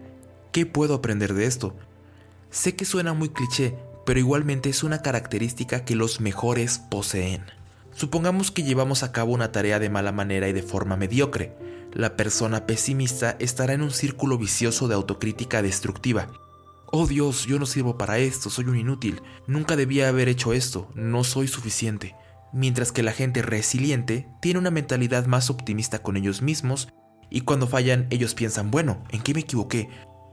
¿Qué 0.51 0.65
puedo 0.65 0.95
aprender 0.95 1.33
de 1.33 1.45
esto? 1.45 1.75
Sé 2.49 2.75
que 2.75 2.85
suena 2.85 3.13
muy 3.13 3.29
cliché, 3.29 3.75
pero 4.05 4.19
igualmente 4.19 4.69
es 4.69 4.83
una 4.83 5.01
característica 5.01 5.85
que 5.85 5.95
los 5.95 6.21
mejores 6.21 6.79
poseen. 6.79 7.43
Supongamos 7.93 8.51
que 8.51 8.63
llevamos 8.63 9.03
a 9.03 9.11
cabo 9.11 9.33
una 9.33 9.51
tarea 9.51 9.79
de 9.79 9.89
mala 9.89 10.11
manera 10.11 10.47
y 10.47 10.53
de 10.53 10.63
forma 10.63 10.95
mediocre 10.95 11.55
la 11.93 12.15
persona 12.15 12.65
pesimista 12.65 13.35
estará 13.39 13.73
en 13.73 13.81
un 13.81 13.91
círculo 13.91 14.37
vicioso 14.37 14.87
de 14.87 14.95
autocrítica 14.95 15.61
destructiva. 15.61 16.29
Oh 16.91 17.07
Dios, 17.07 17.45
yo 17.45 17.59
no 17.59 17.65
sirvo 17.65 17.97
para 17.97 18.19
esto, 18.19 18.49
soy 18.49 18.65
un 18.65 18.77
inútil, 18.77 19.21
nunca 19.47 19.75
debía 19.75 20.07
haber 20.07 20.27
hecho 20.27 20.53
esto, 20.53 20.89
no 20.95 21.23
soy 21.23 21.47
suficiente. 21.47 22.15
Mientras 22.51 22.91
que 22.91 23.03
la 23.03 23.11
gente 23.11 23.41
resiliente 23.43 24.27
tiene 24.41 24.59
una 24.59 24.71
mentalidad 24.71 25.25
más 25.27 25.49
optimista 25.49 26.01
con 26.01 26.17
ellos 26.17 26.41
mismos 26.41 26.89
y 27.29 27.41
cuando 27.41 27.67
fallan 27.67 28.07
ellos 28.09 28.33
piensan, 28.33 28.71
bueno, 28.71 29.03
¿en 29.09 29.21
qué 29.21 29.33
me 29.33 29.41
equivoqué? 29.41 29.89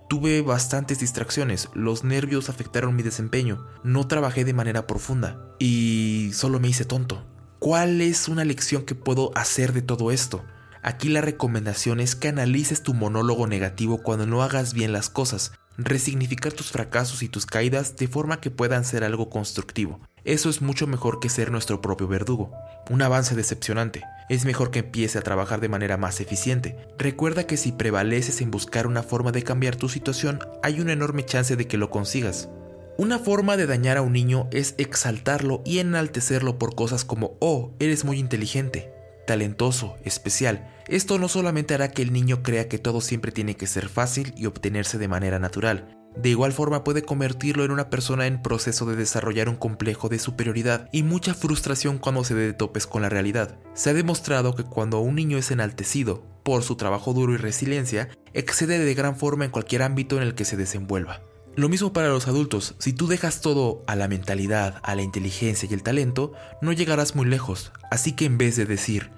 Tuve 0.08 0.40
bastantes 0.40 1.00
distracciones, 1.00 1.68
los 1.74 2.04
nervios 2.04 2.48
afectaron 2.48 2.96
mi 2.96 3.02
desempeño, 3.02 3.66
no 3.82 4.06
trabajé 4.06 4.44
de 4.44 4.54
manera 4.54 4.86
profunda 4.86 5.54
y 5.58 6.30
solo 6.32 6.60
me 6.60 6.68
hice 6.68 6.84
tonto. 6.84 7.35
¿Cuál 7.58 8.02
es 8.02 8.28
una 8.28 8.44
lección 8.44 8.84
que 8.84 8.94
puedo 8.94 9.32
hacer 9.34 9.72
de 9.72 9.80
todo 9.80 10.10
esto? 10.10 10.44
Aquí 10.82 11.08
la 11.08 11.22
recomendación 11.22 12.00
es 12.00 12.14
que 12.14 12.28
analices 12.28 12.82
tu 12.82 12.92
monólogo 12.92 13.46
negativo 13.46 14.02
cuando 14.02 14.26
no 14.26 14.42
hagas 14.42 14.74
bien 14.74 14.92
las 14.92 15.08
cosas, 15.08 15.52
resignificar 15.78 16.52
tus 16.52 16.70
fracasos 16.70 17.22
y 17.22 17.28
tus 17.30 17.46
caídas 17.46 17.96
de 17.96 18.08
forma 18.08 18.42
que 18.42 18.50
puedan 18.50 18.84
ser 18.84 19.04
algo 19.04 19.30
constructivo. 19.30 20.00
Eso 20.24 20.50
es 20.50 20.60
mucho 20.60 20.86
mejor 20.86 21.18
que 21.18 21.30
ser 21.30 21.50
nuestro 21.50 21.80
propio 21.80 22.06
verdugo. 22.08 22.52
Un 22.90 23.00
avance 23.00 23.34
decepcionante. 23.34 24.02
Es 24.28 24.44
mejor 24.44 24.70
que 24.70 24.80
empiece 24.80 25.18
a 25.18 25.22
trabajar 25.22 25.60
de 25.60 25.70
manera 25.70 25.96
más 25.96 26.20
eficiente. 26.20 26.76
Recuerda 26.98 27.46
que 27.46 27.56
si 27.56 27.72
prevaleces 27.72 28.42
en 28.42 28.50
buscar 28.50 28.86
una 28.86 29.02
forma 29.02 29.32
de 29.32 29.42
cambiar 29.42 29.76
tu 29.76 29.88
situación, 29.88 30.40
hay 30.62 30.80
una 30.80 30.92
enorme 30.92 31.24
chance 31.24 31.56
de 31.56 31.66
que 31.66 31.78
lo 31.78 31.88
consigas. 31.88 32.50
Una 32.98 33.18
forma 33.18 33.58
de 33.58 33.66
dañar 33.66 33.98
a 33.98 34.02
un 34.02 34.14
niño 34.14 34.48
es 34.52 34.74
exaltarlo 34.78 35.60
y 35.66 35.80
enaltecerlo 35.80 36.58
por 36.58 36.74
cosas 36.74 37.04
como, 37.04 37.36
oh, 37.40 37.74
eres 37.78 38.06
muy 38.06 38.18
inteligente, 38.18 38.90
talentoso, 39.26 39.96
especial. 40.02 40.72
Esto 40.88 41.18
no 41.18 41.28
solamente 41.28 41.74
hará 41.74 41.90
que 41.90 42.00
el 42.00 42.12
niño 42.12 42.42
crea 42.42 42.68
que 42.68 42.78
todo 42.78 43.02
siempre 43.02 43.32
tiene 43.32 43.54
que 43.54 43.66
ser 43.66 43.90
fácil 43.90 44.32
y 44.34 44.46
obtenerse 44.46 44.96
de 44.96 45.08
manera 45.08 45.38
natural, 45.38 45.94
de 46.16 46.30
igual 46.30 46.54
forma 46.54 46.84
puede 46.84 47.02
convertirlo 47.02 47.64
en 47.64 47.70
una 47.70 47.90
persona 47.90 48.26
en 48.26 48.40
proceso 48.40 48.86
de 48.86 48.96
desarrollar 48.96 49.50
un 49.50 49.56
complejo 49.56 50.08
de 50.08 50.18
superioridad 50.18 50.88
y 50.90 51.02
mucha 51.02 51.34
frustración 51.34 51.98
cuando 51.98 52.24
se 52.24 52.34
dé 52.34 52.46
de 52.46 52.54
topes 52.54 52.86
con 52.86 53.02
la 53.02 53.10
realidad. 53.10 53.58
Se 53.74 53.90
ha 53.90 53.94
demostrado 53.94 54.54
que 54.54 54.64
cuando 54.64 55.00
un 55.00 55.16
niño 55.16 55.36
es 55.36 55.50
enaltecido 55.50 56.24
por 56.42 56.62
su 56.62 56.76
trabajo 56.76 57.12
duro 57.12 57.34
y 57.34 57.36
resiliencia, 57.36 58.08
excede 58.32 58.78
de 58.78 58.94
gran 58.94 59.16
forma 59.16 59.44
en 59.44 59.50
cualquier 59.50 59.82
ámbito 59.82 60.16
en 60.16 60.22
el 60.22 60.34
que 60.34 60.46
se 60.46 60.56
desenvuelva. 60.56 61.20
Lo 61.56 61.70
mismo 61.70 61.94
para 61.94 62.10
los 62.10 62.28
adultos, 62.28 62.74
si 62.78 62.92
tú 62.92 63.06
dejas 63.06 63.40
todo 63.40 63.82
a 63.86 63.96
la 63.96 64.08
mentalidad, 64.08 64.78
a 64.82 64.94
la 64.94 65.00
inteligencia 65.00 65.66
y 65.70 65.72
el 65.72 65.82
talento, 65.82 66.34
no 66.60 66.70
llegarás 66.72 67.16
muy 67.16 67.24
lejos. 67.24 67.72
Así 67.90 68.12
que 68.12 68.26
en 68.26 68.36
vez 68.36 68.56
de 68.56 68.66
decir, 68.66 69.10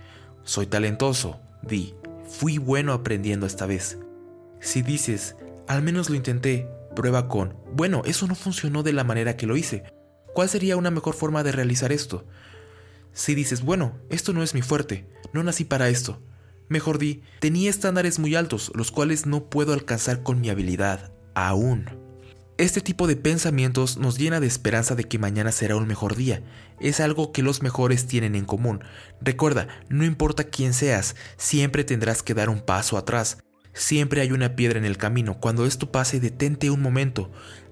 soy 0.44 0.68
talentoso, 0.68 1.40
di, 1.62 1.96
fui 2.28 2.58
bueno 2.58 2.92
aprendiendo 2.92 3.44
esta 3.44 3.66
vez. 3.66 3.98
Si 4.60 4.82
dices, 4.82 5.34
al 5.66 5.82
menos 5.82 6.10
lo 6.10 6.14
intenté, 6.14 6.68
prueba 6.94 7.26
con, 7.26 7.56
bueno, 7.72 8.02
eso 8.04 8.28
no 8.28 8.36
funcionó 8.36 8.84
de 8.84 8.92
la 8.92 9.02
manera 9.02 9.36
que 9.36 9.48
lo 9.48 9.56
hice. 9.56 9.82
¿Cuál 10.32 10.48
sería 10.48 10.76
una 10.76 10.92
mejor 10.92 11.16
forma 11.16 11.42
de 11.42 11.50
realizar 11.50 11.90
esto? 11.90 12.24
Si 13.12 13.34
dices, 13.34 13.62
bueno, 13.62 13.98
esto 14.10 14.32
no 14.32 14.44
es 14.44 14.54
mi 14.54 14.62
fuerte, 14.62 15.08
no 15.32 15.42
nací 15.42 15.64
para 15.64 15.88
esto. 15.88 16.22
Mejor 16.68 16.98
di, 16.98 17.24
tenía 17.40 17.68
estándares 17.68 18.20
muy 18.20 18.36
altos, 18.36 18.70
los 18.76 18.92
cuales 18.92 19.26
no 19.26 19.50
puedo 19.50 19.72
alcanzar 19.72 20.22
con 20.22 20.40
mi 20.40 20.50
habilidad, 20.50 21.10
aún. 21.34 22.07
Este 22.58 22.80
tipo 22.80 23.06
de 23.06 23.14
pensamientos 23.14 23.98
nos 23.98 24.18
llena 24.18 24.40
de 24.40 24.48
esperanza 24.48 24.96
de 24.96 25.04
que 25.04 25.20
mañana 25.20 25.52
será 25.52 25.76
un 25.76 25.86
mejor 25.86 26.16
día. 26.16 26.42
Es 26.80 26.98
algo 26.98 27.30
que 27.30 27.44
los 27.44 27.62
mejores 27.62 28.08
tienen 28.08 28.34
en 28.34 28.46
común. 28.46 28.82
Recuerda, 29.20 29.68
no 29.88 30.04
importa 30.04 30.42
quién 30.42 30.74
seas, 30.74 31.14
siempre 31.36 31.84
tendrás 31.84 32.24
que 32.24 32.34
dar 32.34 32.50
un 32.50 32.60
paso 32.60 32.98
atrás. 32.98 33.38
Siempre 33.74 34.22
hay 34.22 34.32
una 34.32 34.56
piedra 34.56 34.76
en 34.76 34.84
el 34.84 34.96
camino. 34.96 35.38
Cuando 35.38 35.66
esto 35.66 35.92
pase, 35.92 36.18
detente 36.18 36.68
un 36.68 36.82
momento. 36.82 37.30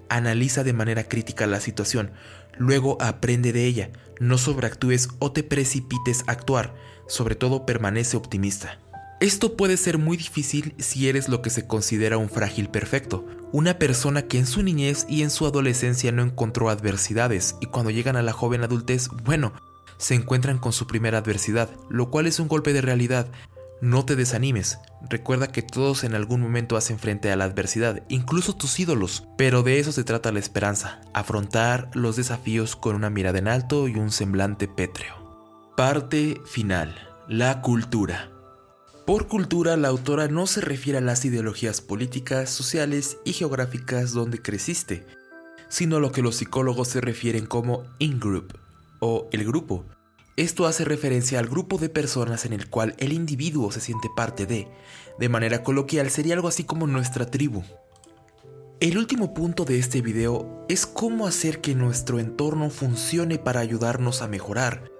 Analiza 0.09 0.63
de 0.63 0.73
manera 0.73 1.09
crítica 1.09 1.49
la 1.49 1.59
situación. 1.59 2.13
Luego 2.57 2.97
aprende 3.01 3.53
de 3.53 3.65
ella. 3.67 3.91
No 4.21 4.39
sobreactúes 4.39 5.09
o 5.19 5.33
te 5.33 5.43
precipites 5.43 6.23
a 6.29 6.31
actuar. 6.31 6.77
Sobre 7.09 7.35
todo 7.35 7.67
permanece 7.67 8.17
optimista. 8.17 8.79
Esto 9.19 9.57
puede 9.57 9.79
ser 9.79 9.97
muy 9.97 10.19
difícil 10.19 10.75
si 10.79 11.09
eres 11.09 11.31
lo 11.31 11.41
que 11.41 11.49
se 11.49 11.67
considera 11.67 12.19
un 12.19 12.29
frágil 12.29 12.69
perfecto, 12.69 13.25
una 13.51 13.79
persona 13.79 14.23
que 14.23 14.39
en 14.39 14.47
su 14.47 14.63
niñez 14.63 15.07
y 15.09 15.23
en 15.23 15.31
su 15.31 15.47
adolescencia 15.47 16.13
no 16.13 16.23
encontró 16.23 16.69
adversidades 16.69 17.57
y 17.63 17.67
cuando 17.67 17.91
llegan 17.91 18.17
a 18.17 18.23
la 18.23 18.35
joven 18.35 18.63
adultez, 18.63 19.09
bueno, 19.25 19.55
se 19.97 20.15
encuentran 20.15 20.59
con 20.59 20.75
su 20.75 20.87
primera 20.87 21.17
adversidad, 21.17 21.71
lo 21.89 22.11
cual 22.11 22.27
es 22.27 22.41
un 22.41 22.49
golpe 22.49 22.75
de 22.75 22.83
realidad. 22.83 23.29
No 23.81 24.05
te 24.05 24.17
desanimes, 24.17 24.81
recuerda 25.09 25.51
que 25.51 25.63
todos 25.63 26.05
en 26.05 26.15
algún 26.15 26.43
momento 26.43 26.77
hacen 26.77 26.99
frente 26.99 27.33
a 27.33 27.37
la 27.37 27.45
adversidad, 27.45 28.03
incluso 28.11 28.55
tus 28.55 28.79
ídolos, 28.79 29.25
pero 29.39 29.63
de 29.63 29.79
eso 29.79 29.93
se 29.93 30.05
trata 30.05 30.31
la 30.31 30.41
esperanza, 30.41 31.01
afrontar 31.15 31.91
los 31.95 32.17
desafíos 32.17 32.77
con 32.77 32.95
una 32.95 33.09
mirada 33.09 33.39
en 33.39 33.49
alto 33.49 33.89
y 33.89 33.95
un 33.97 34.11
semblante 34.11 34.69
pétreo. 34.69 35.73
Parte 35.75 36.39
final, 36.45 36.95
la 37.29 37.63
cultura. 37.63 38.36
Por 39.07 39.29
cultura, 39.29 39.77
la 39.77 39.87
autora 39.87 40.27
no 40.27 40.49
se 40.49 40.61
refiere 40.61 40.99
a 40.99 41.01
las 41.01 41.25
ideologías 41.25 41.81
políticas, 41.81 42.51
sociales 42.51 43.19
y 43.25 43.35
geográficas 43.35 44.11
donde 44.11 44.43
creciste, 44.43 45.07
sino 45.69 45.99
a 45.99 46.01
lo 46.01 46.11
que 46.11 46.23
los 46.23 46.35
psicólogos 46.35 46.89
se 46.89 47.01
refieren 47.01 47.47
como 47.47 47.85
in-group 48.01 48.59
o 48.99 49.29
el 49.31 49.45
grupo. 49.45 49.85
Esto 50.37 50.67
hace 50.67 50.85
referencia 50.85 51.39
al 51.39 51.47
grupo 51.47 51.79
de 51.79 51.89
personas 51.89 52.47
en 52.47 52.53
el 52.53 52.69
cual 52.69 52.97
el 52.99 53.13
individuo 53.13 53.71
se 53.71 53.81
siente 53.81 54.09
parte 54.17 54.45
de. 54.45 54.67
De 55.21 55.29
manera 55.29 55.63
coloquial 55.63 56.11
sería 56.11 56.35
algo 56.35 56.49
así 56.49 56.65
como 56.65 56.89
nuestra 56.89 57.27
tribu. 57.27 57.63
El 58.81 58.99
último 58.99 59.35
punto 59.35 59.65
de 59.65 59.79
este 59.79 60.03
video 60.03 60.67
es 60.69 60.85
cómo 60.85 61.29
hacer 61.29 61.61
que 61.61 61.77
nuestro 61.77 62.19
entorno 62.19 62.71
funcione 62.71 63.39
para 63.39 63.61
ayudarnos 63.61 64.21
a 64.21 64.27
mejorar, 64.27 64.91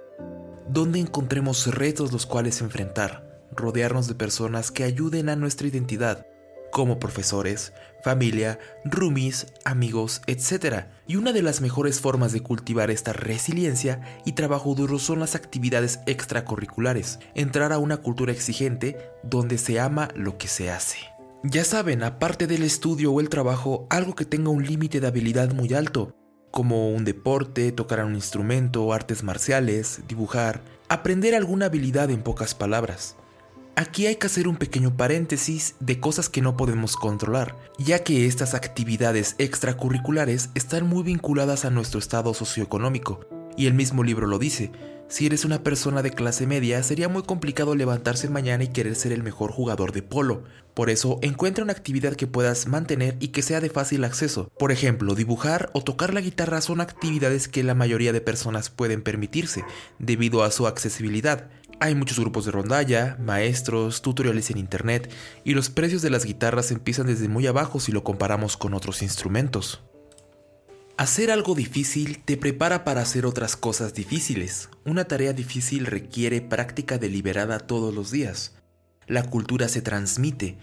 donde 0.69 1.01
encontremos 1.01 1.75
retos 1.75 2.13
los 2.13 2.25
cuales 2.25 2.61
enfrentar 2.61 3.26
rodearnos 3.53 4.09
de 4.09 4.15
personas 4.15 4.71
que 4.71 4.85
ayuden 4.85 5.29
a 5.29 5.37
nuestra 5.37 5.69
identidad, 5.69 6.27
como 6.71 6.99
profesores, 6.99 7.73
familia, 8.05 8.59
roomies, 8.85 9.47
amigos, 9.65 10.23
etc. 10.27 10.87
Y 11.07 11.17
una 11.17 11.33
de 11.33 11.43
las 11.43 11.61
mejores 11.61 12.01
formas 12.01 12.33
de 12.33 12.43
cultivar 12.43 12.91
esta 12.91 13.13
resiliencia 13.13 14.01
y 14.25 14.33
trabajo 14.33 14.75
duro 14.75 14.99
son 14.99 15.21
las 15.21 15.35
actividades 15.35 16.01
extracurriculares, 16.07 17.19
entrar 17.35 17.73
a 17.73 17.79
una 17.79 17.99
cultura 17.99 18.33
exigente 18.33 18.97
donde 19.23 19.59
se 19.59 19.81
ama 19.81 20.09
lo 20.15 20.39
que 20.39 20.49
se 20.49 20.71
hace. 20.71 20.99
Ya 21.43 21.65
saben, 21.65 22.03
aparte 22.03 22.47
del 22.47 22.63
estudio 22.63 23.13
o 23.13 23.21
el 23.21 23.29
trabajo, 23.29 23.87
algo 23.89 24.15
que 24.15 24.25
tenga 24.25 24.51
un 24.51 24.65
límite 24.65 25.01
de 25.01 25.07
habilidad 25.07 25.53
muy 25.53 25.75
alto, 25.75 26.15
como 26.51 26.91
un 26.91 27.05
deporte, 27.05 27.71
tocar 27.73 28.05
un 28.05 28.15
instrumento, 28.15 28.93
artes 28.93 29.23
marciales, 29.23 30.01
dibujar, 30.09 30.61
aprender 30.89 31.35
alguna 31.35 31.67
habilidad 31.67 32.11
en 32.11 32.23
pocas 32.23 32.55
palabras. 32.55 33.17
Aquí 33.79 34.07
hay 34.07 34.17
que 34.17 34.27
hacer 34.27 34.49
un 34.49 34.57
pequeño 34.57 34.97
paréntesis 34.97 35.75
de 35.81 36.01
cosas 36.01 36.31
que 36.31 36.41
no 36.41 36.57
podemos 36.57 36.97
controlar, 36.97 37.59
ya 37.77 37.99
que 37.99 38.25
estas 38.25 38.55
actividades 38.55 39.35
extracurriculares 39.37 40.49
están 40.55 40.87
muy 40.87 41.03
vinculadas 41.03 41.67
a 41.67 41.71
nuestro 41.71 41.99
estado 41.99 42.33
socioeconómico. 42.33 43.21
Y 43.55 43.67
el 43.67 43.75
mismo 43.75 44.03
libro 44.03 44.27
lo 44.27 44.39
dice, 44.39 44.73
si 45.09 45.27
eres 45.27 45.45
una 45.45 45.63
persona 45.63 46.01
de 46.01 46.11
clase 46.11 46.47
media, 46.47 46.83
sería 46.83 47.11
muy 47.11 47.23
complicado 47.25 47.75
levantarse 47.75 48.31
mañana 48.31 48.65
y 48.65 48.69
querer 48.69 48.97
ser 48.97 49.13
el 49.13 49.23
mejor 49.23 49.53
jugador 49.53 49.93
de 49.93 50.03
polo. 50.03 50.45
Por 50.75 50.91
eso, 50.91 51.19
encuentra 51.23 51.63
una 51.63 51.73
actividad 51.73 52.17
que 52.17 52.27
puedas 52.27 52.67
mantener 52.67 53.17
y 53.21 53.29
que 53.29 53.43
sea 53.43 53.61
de 53.61 53.71
fácil 53.71 54.05
acceso. 54.05 54.51
Por 54.59 54.73
ejemplo, 54.73 55.15
dibujar 55.15 55.71
o 55.75 55.83
tocar 55.83 56.13
la 56.13 56.23
guitarra 56.23 56.61
son 56.61 56.81
actividades 56.81 57.47
que 57.47 57.63
la 57.63 57.75
mayoría 57.75 58.13
de 58.13 58.21
personas 58.21 58.69
pueden 58.69 59.03
permitirse, 59.03 59.65
debido 59.99 60.43
a 60.43 60.51
su 60.51 60.67
accesibilidad. 60.67 61.51
Hay 61.79 61.95
muchos 61.95 62.19
grupos 62.19 62.47
de 62.47 62.53
rondalla, 62.53 63.19
maestros, 63.21 64.01
tutoriales 64.01 64.51
en 64.51 64.57
internet, 64.57 65.13
y 65.45 65.53
los 65.53 65.69
precios 65.69 66.01
de 66.01 66.09
las 66.09 66.25
guitarras 66.25 66.71
empiezan 66.71 67.07
desde 67.07 67.29
muy 67.29 67.47
abajo 67.47 67.81
si 67.81 67.93
lo 67.93 68.03
comparamos 68.03 68.57
con 68.57 68.73
otros 68.73 69.03
instrumentos. 69.03 69.83
Hacer 70.97 71.31
algo 71.31 71.55
difícil 71.55 72.23
te 72.25 72.39
prepara 72.39 72.83
para 72.83 73.03
hacer 73.03 73.27
otras 73.27 73.57
cosas 73.57 73.93
difíciles. 73.93 74.71
Una 74.87 75.05
tarea 75.05 75.35
difícil 75.35 75.85
requiere 75.85 76.41
práctica 76.41 76.97
deliberada 76.97 77.59
todos 77.59 77.95
los 77.95 78.11
días. 78.11 78.55
La 79.07 79.25
cultura 79.25 79.69
se 79.69 79.83
transmite, 79.83 80.57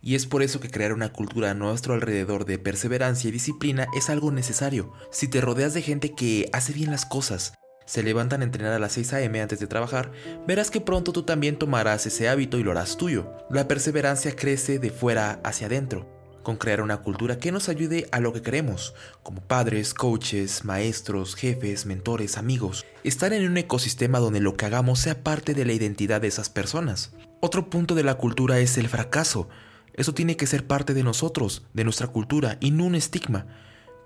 y 0.00 0.14
es 0.14 0.26
por 0.26 0.44
eso 0.44 0.60
que 0.60 0.70
crear 0.70 0.92
una 0.92 1.12
cultura 1.12 1.50
a 1.50 1.54
nuestro 1.54 1.94
alrededor 1.94 2.44
de 2.44 2.60
perseverancia 2.60 3.28
y 3.28 3.32
disciplina 3.32 3.88
es 3.96 4.08
algo 4.08 4.30
necesario. 4.30 4.92
Si 5.10 5.26
te 5.26 5.40
rodeas 5.40 5.74
de 5.74 5.82
gente 5.82 6.14
que 6.14 6.48
hace 6.52 6.72
bien 6.72 6.92
las 6.92 7.04
cosas, 7.04 7.54
se 7.90 8.04
levantan 8.04 8.40
a 8.40 8.44
entrenar 8.44 8.72
a 8.72 8.78
las 8.78 8.92
6 8.92 9.14
a.m. 9.14 9.40
antes 9.40 9.58
de 9.58 9.66
trabajar, 9.66 10.12
verás 10.46 10.70
que 10.70 10.80
pronto 10.80 11.12
tú 11.12 11.24
también 11.24 11.56
tomarás 11.56 12.06
ese 12.06 12.28
hábito 12.28 12.56
y 12.56 12.62
lo 12.62 12.70
harás 12.70 12.96
tuyo. 12.96 13.32
La 13.50 13.66
perseverancia 13.66 14.36
crece 14.36 14.78
de 14.78 14.90
fuera 14.90 15.40
hacia 15.42 15.66
adentro 15.66 16.08
con 16.44 16.56
crear 16.56 16.82
una 16.82 16.98
cultura 16.98 17.40
que 17.40 17.50
nos 17.50 17.68
ayude 17.68 18.06
a 18.12 18.20
lo 18.20 18.32
que 18.32 18.42
queremos, 18.42 18.94
como 19.24 19.40
padres, 19.40 19.92
coaches, 19.92 20.64
maestros, 20.64 21.34
jefes, 21.34 21.84
mentores, 21.84 22.38
amigos. 22.38 22.86
Estar 23.02 23.32
en 23.32 23.44
un 23.44 23.58
ecosistema 23.58 24.20
donde 24.20 24.38
lo 24.38 24.56
que 24.56 24.66
hagamos 24.66 25.00
sea 25.00 25.24
parte 25.24 25.52
de 25.52 25.64
la 25.64 25.72
identidad 25.72 26.20
de 26.20 26.28
esas 26.28 26.48
personas. 26.48 27.12
Otro 27.40 27.70
punto 27.70 27.96
de 27.96 28.04
la 28.04 28.14
cultura 28.14 28.60
es 28.60 28.78
el 28.78 28.88
fracaso. 28.88 29.48
Eso 29.94 30.14
tiene 30.14 30.36
que 30.36 30.46
ser 30.46 30.64
parte 30.64 30.94
de 30.94 31.02
nosotros, 31.02 31.66
de 31.74 31.82
nuestra 31.82 32.06
cultura, 32.06 32.56
y 32.60 32.70
no 32.70 32.84
un 32.84 32.94
estigma. 32.94 33.46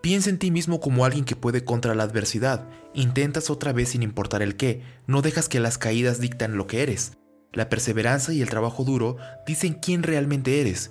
Piensa 0.05 0.29
en 0.29 0.39
ti 0.39 0.51
mismo 0.51 0.81
como 0.81 1.07
alguien 1.07 1.25
que 1.25 1.35
puede 1.35 1.65
contra 1.65 1.95
la 1.95 2.03
adversidad. 2.03 2.69
Intentas 2.93 3.49
otra 3.49 3.73
vez 3.73 3.89
sin 3.89 4.03
importar 4.03 4.43
el 4.43 4.55
qué. 4.55 4.83
No 5.07 5.23
dejas 5.23 5.49
que 5.49 5.61
las 5.61 5.79
caídas 5.79 6.21
dictan 6.21 6.59
lo 6.59 6.67
que 6.67 6.83
eres. 6.83 7.13
La 7.55 7.71
perseverancia 7.71 8.35
y 8.35 8.43
el 8.43 8.51
trabajo 8.51 8.85
duro 8.85 9.17
dicen 9.47 9.73
quién 9.73 10.03
realmente 10.03 10.61
eres. 10.61 10.91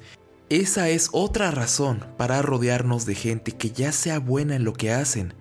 Esa 0.49 0.89
es 0.89 1.10
otra 1.12 1.52
razón 1.52 2.04
para 2.17 2.41
rodearnos 2.41 3.06
de 3.06 3.13
gente 3.13 3.52
que 3.52 3.69
ya 3.69 3.91
sea 3.91 4.17
buena 4.17 4.56
en 4.56 4.63
lo 4.63 4.73
que 4.73 4.91
hacen, 4.91 5.36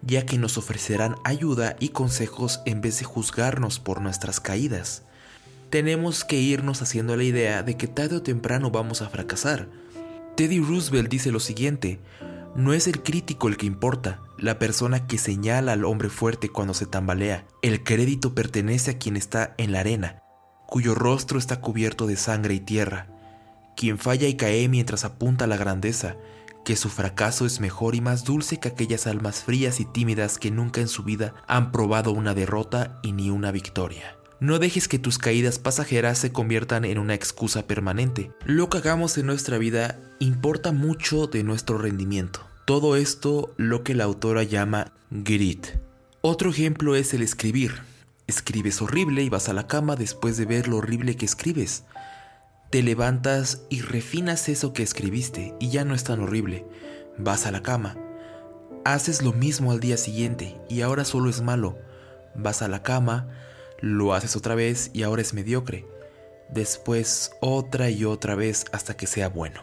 ya 0.00 0.24
que 0.24 0.38
nos 0.38 0.56
ofrecerán 0.56 1.16
ayuda 1.24 1.74
y 1.80 1.88
consejos 1.88 2.60
en 2.66 2.82
vez 2.82 3.00
de 3.00 3.04
juzgarnos 3.04 3.80
por 3.80 4.00
nuestras 4.00 4.38
caídas. 4.38 5.02
Tenemos 5.70 6.24
que 6.24 6.36
irnos 6.36 6.82
haciendo 6.82 7.16
la 7.16 7.24
idea 7.24 7.64
de 7.64 7.76
que 7.76 7.88
tarde 7.88 8.14
o 8.14 8.22
temprano 8.22 8.70
vamos 8.70 9.02
a 9.02 9.08
fracasar. 9.08 9.68
Teddy 10.36 10.60
Roosevelt 10.60 11.10
dice 11.10 11.32
lo 11.32 11.40
siguiente, 11.40 11.98
no 12.56 12.72
es 12.72 12.86
el 12.86 13.02
crítico 13.02 13.48
el 13.48 13.56
que 13.56 13.66
importa, 13.66 14.20
la 14.36 14.58
persona 14.58 15.06
que 15.06 15.18
señala 15.18 15.72
al 15.72 15.84
hombre 15.84 16.08
fuerte 16.08 16.48
cuando 16.48 16.74
se 16.74 16.86
tambalea. 16.86 17.46
El 17.62 17.84
crédito 17.84 18.34
pertenece 18.34 18.92
a 18.92 18.98
quien 18.98 19.16
está 19.16 19.54
en 19.58 19.72
la 19.72 19.80
arena, 19.80 20.22
cuyo 20.66 20.94
rostro 20.94 21.38
está 21.38 21.60
cubierto 21.60 22.06
de 22.06 22.16
sangre 22.16 22.54
y 22.54 22.60
tierra 22.60 23.08
quien 23.78 23.96
falla 23.96 24.26
y 24.26 24.34
cae 24.34 24.68
mientras 24.68 25.04
apunta 25.04 25.46
la 25.46 25.56
grandeza, 25.56 26.16
que 26.64 26.74
su 26.74 26.88
fracaso 26.88 27.46
es 27.46 27.60
mejor 27.60 27.94
y 27.94 28.00
más 28.00 28.24
dulce 28.24 28.58
que 28.58 28.66
aquellas 28.66 29.06
almas 29.06 29.44
frías 29.44 29.78
y 29.78 29.84
tímidas 29.84 30.38
que 30.38 30.50
nunca 30.50 30.80
en 30.80 30.88
su 30.88 31.04
vida 31.04 31.34
han 31.46 31.70
probado 31.70 32.10
una 32.10 32.34
derrota 32.34 32.98
y 33.04 33.12
ni 33.12 33.30
una 33.30 33.52
victoria. 33.52 34.17
No 34.40 34.60
dejes 34.60 34.86
que 34.86 35.00
tus 35.00 35.18
caídas 35.18 35.58
pasajeras 35.58 36.18
se 36.18 36.30
conviertan 36.30 36.84
en 36.84 36.98
una 36.98 37.14
excusa 37.14 37.66
permanente. 37.66 38.30
Lo 38.44 38.70
que 38.70 38.78
hagamos 38.78 39.18
en 39.18 39.26
nuestra 39.26 39.58
vida 39.58 39.98
importa 40.20 40.70
mucho 40.70 41.26
de 41.26 41.42
nuestro 41.42 41.76
rendimiento. 41.76 42.46
Todo 42.64 42.94
esto 42.94 43.52
lo 43.56 43.82
que 43.82 43.96
la 43.96 44.04
autora 44.04 44.44
llama 44.44 44.92
grit. 45.10 45.66
Otro 46.20 46.50
ejemplo 46.50 46.94
es 46.94 47.14
el 47.14 47.22
escribir. 47.22 47.82
Escribes 48.28 48.80
horrible 48.80 49.24
y 49.24 49.28
vas 49.28 49.48
a 49.48 49.54
la 49.54 49.66
cama 49.66 49.96
después 49.96 50.36
de 50.36 50.44
ver 50.44 50.68
lo 50.68 50.76
horrible 50.76 51.16
que 51.16 51.24
escribes. 51.24 51.82
Te 52.70 52.84
levantas 52.84 53.62
y 53.70 53.80
refinas 53.80 54.48
eso 54.48 54.72
que 54.72 54.84
escribiste 54.84 55.54
y 55.58 55.70
ya 55.70 55.84
no 55.84 55.94
es 55.94 56.04
tan 56.04 56.20
horrible. 56.20 56.64
Vas 57.16 57.46
a 57.46 57.50
la 57.50 57.62
cama. 57.64 57.96
Haces 58.84 59.22
lo 59.22 59.32
mismo 59.32 59.72
al 59.72 59.80
día 59.80 59.96
siguiente 59.96 60.56
y 60.68 60.82
ahora 60.82 61.04
solo 61.04 61.28
es 61.28 61.40
malo. 61.40 61.76
Vas 62.36 62.62
a 62.62 62.68
la 62.68 62.82
cama, 62.82 63.26
lo 63.80 64.14
haces 64.14 64.36
otra 64.36 64.54
vez 64.54 64.90
y 64.92 65.02
ahora 65.02 65.22
es 65.22 65.34
mediocre. 65.34 65.86
Después 66.50 67.32
otra 67.40 67.90
y 67.90 68.04
otra 68.04 68.34
vez 68.34 68.64
hasta 68.72 68.96
que 68.96 69.06
sea 69.06 69.28
bueno. 69.28 69.62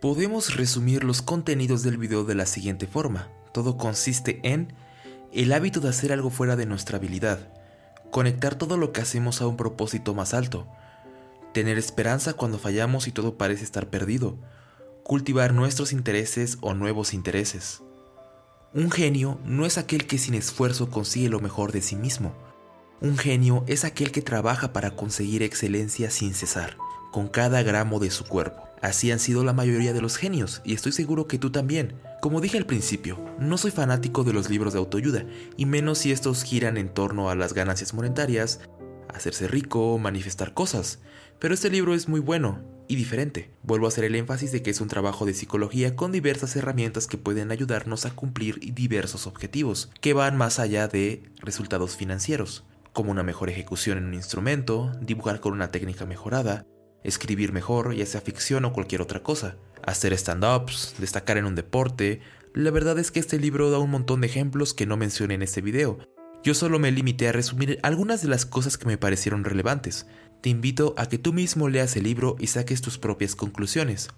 Podemos 0.00 0.56
resumir 0.56 1.04
los 1.04 1.22
contenidos 1.22 1.82
del 1.82 1.96
video 1.96 2.24
de 2.24 2.34
la 2.34 2.46
siguiente 2.46 2.86
forma. 2.86 3.30
Todo 3.52 3.76
consiste 3.76 4.40
en 4.42 4.74
el 5.32 5.52
hábito 5.52 5.80
de 5.80 5.88
hacer 5.88 6.12
algo 6.12 6.30
fuera 6.30 6.56
de 6.56 6.66
nuestra 6.66 6.98
habilidad, 6.98 7.38
conectar 8.10 8.54
todo 8.54 8.76
lo 8.76 8.92
que 8.92 9.00
hacemos 9.00 9.40
a 9.40 9.46
un 9.46 9.56
propósito 9.56 10.14
más 10.14 10.34
alto, 10.34 10.66
tener 11.54 11.78
esperanza 11.78 12.34
cuando 12.34 12.58
fallamos 12.58 13.06
y 13.08 13.12
todo 13.12 13.38
parece 13.38 13.64
estar 13.64 13.88
perdido, 13.88 14.36
cultivar 15.04 15.54
nuestros 15.54 15.92
intereses 15.92 16.58
o 16.60 16.74
nuevos 16.74 17.14
intereses. 17.14 17.82
Un 18.74 18.90
genio 18.90 19.38
no 19.44 19.66
es 19.66 19.78
aquel 19.78 20.06
que 20.06 20.18
sin 20.18 20.34
esfuerzo 20.34 20.90
consigue 20.90 21.28
lo 21.28 21.40
mejor 21.40 21.72
de 21.72 21.82
sí 21.82 21.94
mismo. 21.94 22.34
Un 23.02 23.18
genio 23.18 23.64
es 23.66 23.84
aquel 23.84 24.12
que 24.12 24.22
trabaja 24.22 24.72
para 24.72 24.92
conseguir 24.92 25.42
excelencia 25.42 26.08
sin 26.08 26.34
cesar, 26.34 26.76
con 27.10 27.26
cada 27.26 27.64
gramo 27.64 27.98
de 27.98 28.12
su 28.12 28.24
cuerpo. 28.24 28.62
Así 28.80 29.10
han 29.10 29.18
sido 29.18 29.42
la 29.42 29.52
mayoría 29.52 29.92
de 29.92 30.00
los 30.00 30.16
genios, 30.16 30.62
y 30.64 30.72
estoy 30.72 30.92
seguro 30.92 31.26
que 31.26 31.36
tú 31.36 31.50
también. 31.50 31.94
Como 32.20 32.40
dije 32.40 32.58
al 32.58 32.66
principio, 32.66 33.18
no 33.40 33.58
soy 33.58 33.72
fanático 33.72 34.22
de 34.22 34.32
los 34.32 34.48
libros 34.50 34.72
de 34.72 34.78
autoayuda, 34.78 35.26
y 35.56 35.66
menos 35.66 35.98
si 35.98 36.12
estos 36.12 36.44
giran 36.44 36.76
en 36.76 36.90
torno 36.90 37.28
a 37.28 37.34
las 37.34 37.54
ganancias 37.54 37.92
monetarias, 37.92 38.60
hacerse 39.12 39.48
rico, 39.48 39.98
manifestar 39.98 40.54
cosas. 40.54 41.00
Pero 41.40 41.54
este 41.54 41.70
libro 41.70 41.94
es 41.94 42.08
muy 42.08 42.20
bueno 42.20 42.60
y 42.86 42.94
diferente. 42.94 43.50
Vuelvo 43.64 43.86
a 43.86 43.88
hacer 43.88 44.04
el 44.04 44.14
énfasis 44.14 44.52
de 44.52 44.62
que 44.62 44.70
es 44.70 44.80
un 44.80 44.86
trabajo 44.86 45.26
de 45.26 45.34
psicología 45.34 45.96
con 45.96 46.12
diversas 46.12 46.54
herramientas 46.54 47.08
que 47.08 47.18
pueden 47.18 47.50
ayudarnos 47.50 48.06
a 48.06 48.14
cumplir 48.14 48.60
diversos 48.74 49.26
objetivos, 49.26 49.90
que 50.00 50.12
van 50.12 50.36
más 50.36 50.60
allá 50.60 50.86
de 50.86 51.24
resultados 51.40 51.96
financieros, 51.96 52.64
como 52.92 53.10
una 53.10 53.22
mejor 53.22 53.50
ejecución 53.50 53.98
en 53.98 54.04
un 54.04 54.14
instrumento, 54.14 54.92
dibujar 55.00 55.40
con 55.40 55.52
una 55.52 55.70
técnica 55.70 56.06
mejorada, 56.06 56.66
escribir 57.04 57.52
mejor, 57.52 57.94
ya 57.94 58.06
sea 58.06 58.20
ficción 58.20 58.64
o 58.64 58.72
cualquier 58.72 59.02
otra 59.02 59.22
cosa, 59.22 59.56
hacer 59.82 60.12
stand-ups, 60.12 60.94
destacar 60.98 61.36
en 61.36 61.46
un 61.46 61.54
deporte. 61.54 62.20
La 62.54 62.70
verdad 62.70 62.98
es 62.98 63.10
que 63.10 63.20
este 63.20 63.38
libro 63.38 63.70
da 63.70 63.78
un 63.78 63.90
montón 63.90 64.20
de 64.20 64.26
ejemplos 64.26 64.74
que 64.74 64.86
no 64.86 64.96
mencioné 64.96 65.34
en 65.34 65.42
este 65.42 65.60
video. 65.60 65.98
Yo 66.44 66.54
solo 66.54 66.78
me 66.78 66.90
limité 66.90 67.28
a 67.28 67.32
resumir 67.32 67.78
algunas 67.82 68.22
de 68.22 68.28
las 68.28 68.46
cosas 68.46 68.76
que 68.76 68.86
me 68.86 68.98
parecieron 68.98 69.44
relevantes, 69.44 70.06
te 70.42 70.50
invito 70.50 70.94
a 70.98 71.06
que 71.06 71.18
tú 71.18 71.32
mismo 71.32 71.68
leas 71.68 71.96
el 71.96 72.02
libro 72.02 72.34
y 72.40 72.48
saques 72.48 72.82
tus 72.82 72.98
propias 72.98 73.36
conclusiones, 73.36 74.08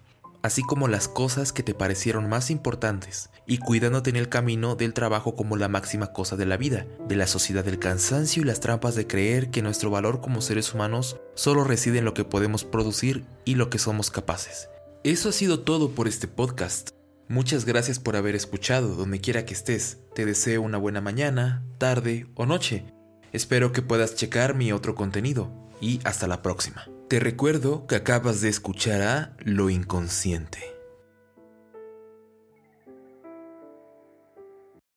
así 0.45 0.63
como 0.63 0.89
las 0.89 1.09
cosas 1.09 1.55
que 1.55 1.63
te 1.63 1.73
parecieron 1.73 2.29
más 2.29 2.51
importantes, 2.51 3.31
y 3.47 3.57
cuidándote 3.57 4.11
en 4.11 4.17
el 4.17 4.29
camino 4.29 4.77
del 4.77 4.93
trabajo 4.93 5.37
como 5.37 5.57
la 5.57 5.69
máxima 5.69 6.13
cosa 6.13 6.37
de 6.37 6.45
la 6.45 6.59
vida, 6.59 6.87
de 7.09 7.17
la 7.17 7.27
sociedad 7.27 7.65
del 7.65 7.79
cansancio 7.79 8.43
y 8.43 8.45
las 8.45 8.61
trampas 8.61 8.95
de 8.95 9.07
creer 9.07 9.51
que 9.51 9.63
nuestro 9.63 9.89
valor 9.89 10.21
como 10.21 10.43
seres 10.43 10.75
humanos 10.75 11.17
solo 11.35 11.65
reside 11.65 12.01
en 12.01 12.05
lo 12.05 12.13
que 12.13 12.25
podemos 12.25 12.63
producir 12.63 13.25
y 13.47 13.55
lo 13.55 13.71
que 13.71 13.79
somos 13.79 14.11
capaces. 14.11 14.69
Eso 15.03 15.31
ha 15.31 15.33
sido 15.33 15.61
todo 15.61 15.93
por 15.93 16.09
este 16.09 16.29
podcast. 16.29 16.91
Muchas 17.27 17.65
gracias 17.65 17.99
por 17.99 18.15
haber 18.15 18.35
escuchado 18.35 18.97
donde 18.97 19.23
quiera 19.23 19.47
que 19.47 19.55
estés. 19.55 20.01
Te 20.15 20.27
deseo 20.27 20.61
una 20.61 20.77
buena 20.77 21.01
mañana, 21.01 21.65
tarde 21.79 22.27
o 22.35 22.45
noche. 22.45 22.85
Espero 23.33 23.73
que 23.73 23.81
puedas 23.81 24.15
checar 24.15 24.55
mi 24.55 24.73
otro 24.73 24.95
contenido 24.95 25.64
y 25.85 26.01
hasta 26.05 26.27
la 26.27 26.43
próxima. 26.43 26.89
Te 27.09 27.21
recuerdo 27.21 27.87
que 27.87 27.97
acabas 27.97 28.41
de 28.41 28.49
escuchar 28.49 29.03
a 29.03 29.37
Lo 29.39 29.69
Inconsciente. 29.71 30.74